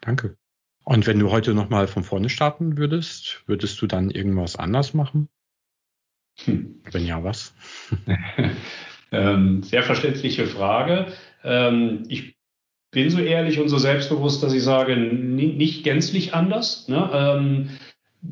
[0.00, 0.36] Danke.
[0.84, 5.28] Und wenn du heute nochmal von vorne starten würdest, würdest du dann irgendwas anders machen?
[6.44, 6.80] Hm.
[6.92, 7.54] Wenn ja, was?
[9.12, 11.12] ähm, sehr verständliche Frage.
[11.42, 12.36] Ähm, ich
[12.92, 16.88] bin so ehrlich und so selbstbewusst, dass ich sage, nicht gänzlich anders.
[16.88, 17.68] Ne?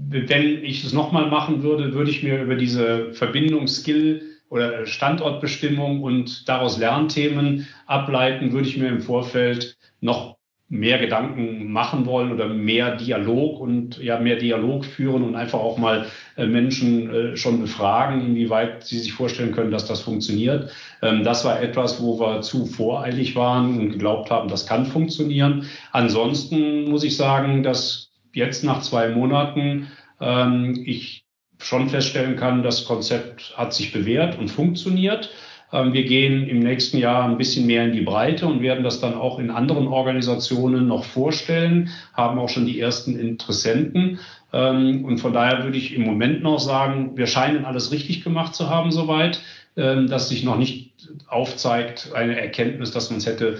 [0.08, 6.02] Wenn ich es nochmal machen würde, würde ich mir über diese Verbindung Skill oder Standortbestimmung
[6.02, 10.34] und daraus Lernthemen ableiten, würde ich mir im Vorfeld noch
[10.68, 15.76] mehr Gedanken machen wollen oder mehr Dialog und ja mehr Dialog führen und einfach auch
[15.76, 20.70] mal äh, Menschen äh, schon befragen, inwieweit sie sich vorstellen können, dass das funktioniert.
[21.02, 25.66] Ähm, das war etwas, wo wir zu voreilig waren und geglaubt haben, das kann funktionieren.
[25.92, 29.88] Ansonsten muss ich sagen, dass jetzt nach zwei Monaten
[30.20, 31.24] ähm, ich
[31.58, 35.30] schon feststellen kann, das Konzept hat sich bewährt und funktioniert.
[35.72, 39.00] Ähm, wir gehen im nächsten Jahr ein bisschen mehr in die Breite und werden das
[39.00, 44.18] dann auch in anderen Organisationen noch vorstellen, haben auch schon die ersten Interessenten.
[44.52, 48.54] Ähm, und von daher würde ich im Moment noch sagen, wir scheinen alles richtig gemacht
[48.54, 49.40] zu haben soweit,
[49.76, 50.92] ähm, dass sich noch nicht
[51.28, 53.58] aufzeigt eine Erkenntnis, dass man es hätte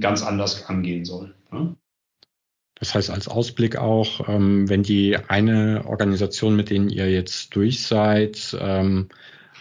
[0.00, 1.34] ganz anders angehen sollen.
[2.82, 8.56] Das heißt als Ausblick auch, wenn die eine Organisation, mit denen ihr jetzt durch seid,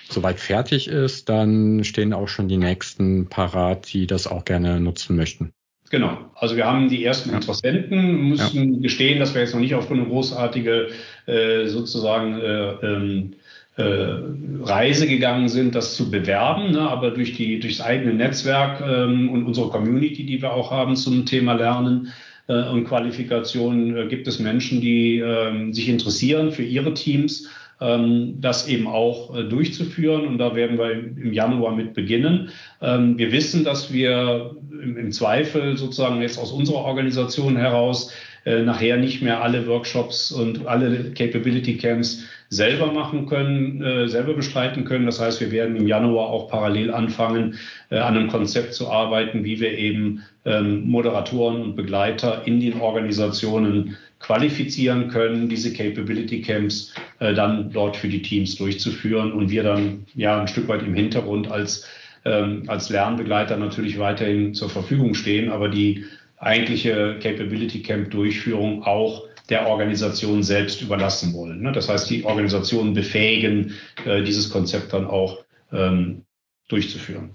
[0.10, 5.16] soweit fertig ist, dann stehen auch schon die nächsten parat, die das auch gerne nutzen
[5.16, 5.54] möchten.
[5.92, 6.18] Genau.
[6.34, 7.36] Also wir haben die ersten ja.
[7.36, 8.80] Interessenten, müssen ja.
[8.80, 10.88] gestehen, dass wir jetzt noch nicht auf eine großartige
[11.28, 13.34] äh, sozusagen äh, ähm,
[13.76, 16.82] äh, Reise gegangen sind, das zu bewerben, ne?
[16.82, 21.26] aber durch die durchs eigene Netzwerk ähm, und unsere Community, die wir auch haben zum
[21.26, 22.14] Thema Lernen
[22.54, 27.48] und Qualifikation, äh, gibt es Menschen, die ähm, sich interessieren für ihre Teams
[27.82, 30.28] ähm, das eben auch äh, durchzuführen.
[30.28, 32.50] Und da werden wir im Januar mit beginnen.
[32.82, 38.14] Ähm, wir wissen, dass wir im Zweifel sozusagen jetzt aus unserer Organisation heraus
[38.46, 44.34] äh, nachher nicht mehr alle Workshops und alle Capability Camps selber machen können, äh, selber
[44.34, 45.06] bestreiten können.
[45.06, 47.58] Das heißt, wir werden im Januar auch parallel anfangen,
[47.90, 52.82] äh, an einem Konzept zu arbeiten, wie wir eben ähm, Moderatoren und Begleiter in den
[52.82, 59.64] Organisationen qualifizieren können, diese Capability Camps äh, dann dort für die Teams durchzuführen und wir
[59.64, 61.88] dann ja ein Stück weit im Hintergrund als
[62.24, 66.06] ähm, als Lernbegleiter natürlich weiterhin zur Verfügung stehen, aber die
[66.38, 71.62] eigentliche Capability Camp Durchführung auch der Organisation selbst überlassen wollen.
[71.62, 71.72] Ne?
[71.74, 73.76] Das heißt, die Organisationen befähigen,
[74.06, 76.24] äh, dieses Konzept dann auch ähm,
[76.70, 77.32] durchzuführen.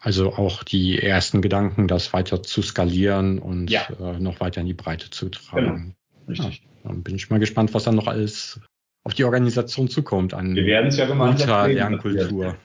[0.00, 3.88] Also auch die ersten Gedanken, das weiter zu skalieren und ja.
[4.00, 5.96] äh, noch weiter in die Breite zu tragen.
[6.26, 6.28] Genau.
[6.28, 6.62] Richtig.
[6.62, 8.60] Ja, dann bin ich mal gespannt, was dann noch alles
[9.02, 12.56] auf die Organisation zukommt an Wir werden es ja gemeinsam Lernkultur.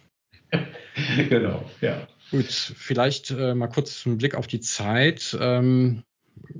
[1.29, 2.07] genau, ja.
[2.29, 5.35] Gut, vielleicht äh, mal kurz einen Blick auf die Zeit.
[5.39, 6.03] Ähm,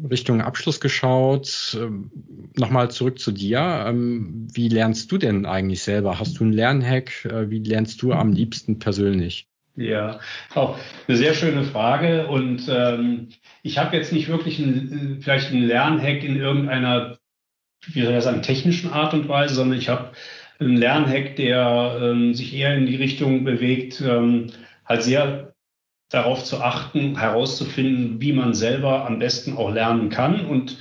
[0.10, 1.78] Richtung Abschluss geschaut.
[1.80, 2.12] Ähm,
[2.56, 3.86] Nochmal zurück zu dir.
[3.88, 6.20] Ähm, wie lernst du denn eigentlich selber?
[6.20, 7.26] Hast du einen Lernhack?
[7.26, 9.48] Äh, wie lernst du am liebsten persönlich?
[9.76, 10.20] Ja,
[10.54, 12.28] auch eine sehr schöne Frage.
[12.28, 13.30] Und ähm,
[13.64, 17.18] ich habe jetzt nicht wirklich ein, vielleicht einen Lernhack in irgendeiner,
[17.88, 20.12] wie soll ich sagen, technischen Art und Weise, sondern ich habe
[20.60, 24.52] einen Lernhack, der ähm, sich eher in die Richtung bewegt, ähm,
[24.86, 25.53] halt sehr
[26.14, 30.46] darauf zu achten, herauszufinden, wie man selber am besten auch lernen kann.
[30.46, 30.78] Und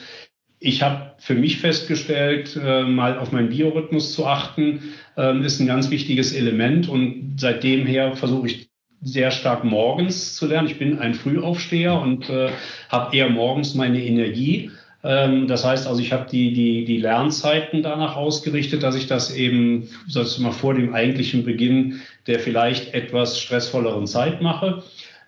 [0.59, 5.67] ich habe für mich festgestellt, äh, mal auf meinen Biorhythmus zu achten, äh, ist ein
[5.67, 6.89] ganz wichtiges Element.
[6.89, 8.69] Und seitdem her versuche ich
[9.01, 10.69] sehr stark morgens zu lernen.
[10.69, 12.51] Ich bin ein Frühaufsteher und äh,
[12.89, 14.71] habe eher morgens meine Energie.
[15.03, 19.35] Ähm, das heißt also, ich habe die, die, die Lernzeiten danach ausgerichtet, dass ich das
[19.35, 24.83] eben, sagst du mal, vor dem eigentlichen Beginn der vielleicht etwas stressvolleren Zeit mache.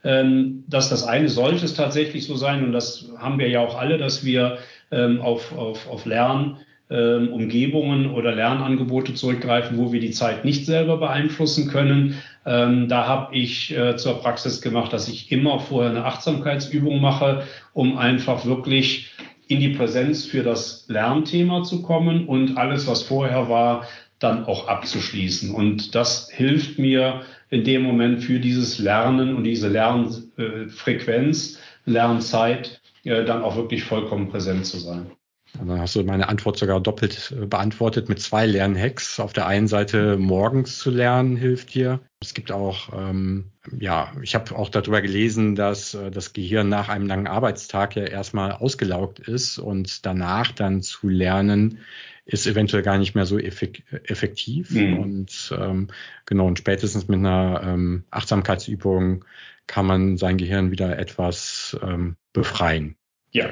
[0.05, 3.79] Ähm, dass das eine sollte es tatsächlich so sein, und das haben wir ja auch
[3.79, 4.59] alle, dass wir
[4.91, 10.99] ähm, auf, auf, auf Lernumgebungen ähm, oder Lernangebote zurückgreifen, wo wir die Zeit nicht selber
[10.99, 12.17] beeinflussen können.
[12.45, 17.97] da habe ich äh, zur Praxis gemacht, dass ich immer vorher eine Achtsamkeitsübung mache, um
[17.97, 19.15] einfach wirklich
[19.49, 23.87] in die Präsenz für das Lernthema zu kommen und alles, was vorher war,
[24.19, 25.55] dann auch abzuschließen.
[25.55, 33.25] Und das hilft mir in dem Moment für dieses Lernen und diese Lernfrequenz, Lernzeit äh,
[33.25, 35.11] dann auch wirklich vollkommen präsent zu sein.
[35.59, 39.21] Dann hast du meine Antwort sogar doppelt beantwortet mit zwei Lernhacks.
[39.21, 42.01] Auf der einen Seite morgens zu lernen hilft dir.
[42.21, 46.89] Es gibt auch, ähm, ja, ich habe auch darüber gelesen, dass äh, das Gehirn nach
[46.89, 51.79] einem langen Arbeitstag ja erstmal ausgelaugt ist und danach dann zu lernen
[52.27, 54.71] ist eventuell gar nicht mehr so effektiv.
[54.71, 54.99] Mhm.
[54.99, 55.89] Und ähm,
[56.27, 59.25] genau, und spätestens mit einer ähm, Achtsamkeitsübung
[59.67, 62.97] kann man sein Gehirn wieder etwas ähm, befreien.
[63.33, 63.51] Ja.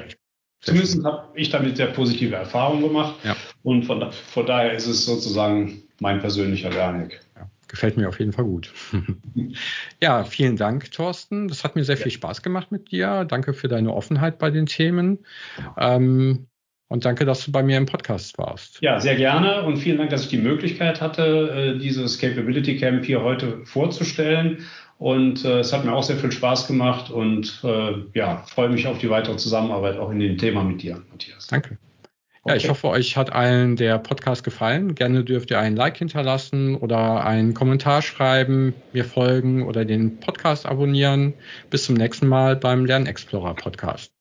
[0.61, 3.15] Zumindest habe ich damit sehr positive Erfahrungen gemacht.
[3.23, 3.35] Ja.
[3.63, 7.19] Und von, von daher ist es sozusagen mein persönlicher Lernhack.
[7.35, 8.73] Ja, gefällt mir auf jeden Fall gut.
[10.01, 11.49] ja, vielen Dank, Thorsten.
[11.49, 13.25] Das hat mir sehr viel Spaß gemacht mit dir.
[13.25, 15.19] Danke für deine Offenheit bei den Themen.
[15.77, 16.47] Ähm,
[16.93, 18.79] Und danke, dass du bei mir im Podcast warst.
[18.81, 23.03] Ja, sehr gerne und vielen Dank, dass ich die Möglichkeit hatte, äh, dieses Capability Camp
[23.03, 24.59] hier heute vorzustellen.
[24.99, 28.85] Und äh, es hat mir auch sehr viel Spaß gemacht und äh, ja, freue mich
[28.85, 31.47] auf die weitere Zusammenarbeit auch in dem Thema mit dir, Matthias.
[31.47, 31.79] Danke.
[32.45, 34.93] Ja, ich hoffe, euch hat allen der Podcast gefallen.
[34.93, 40.67] Gerne dürft ihr einen Like hinterlassen oder einen Kommentar schreiben, mir folgen oder den Podcast
[40.67, 41.33] abonnieren.
[41.71, 44.13] Bis zum nächsten Mal beim Lernexplorer Podcast.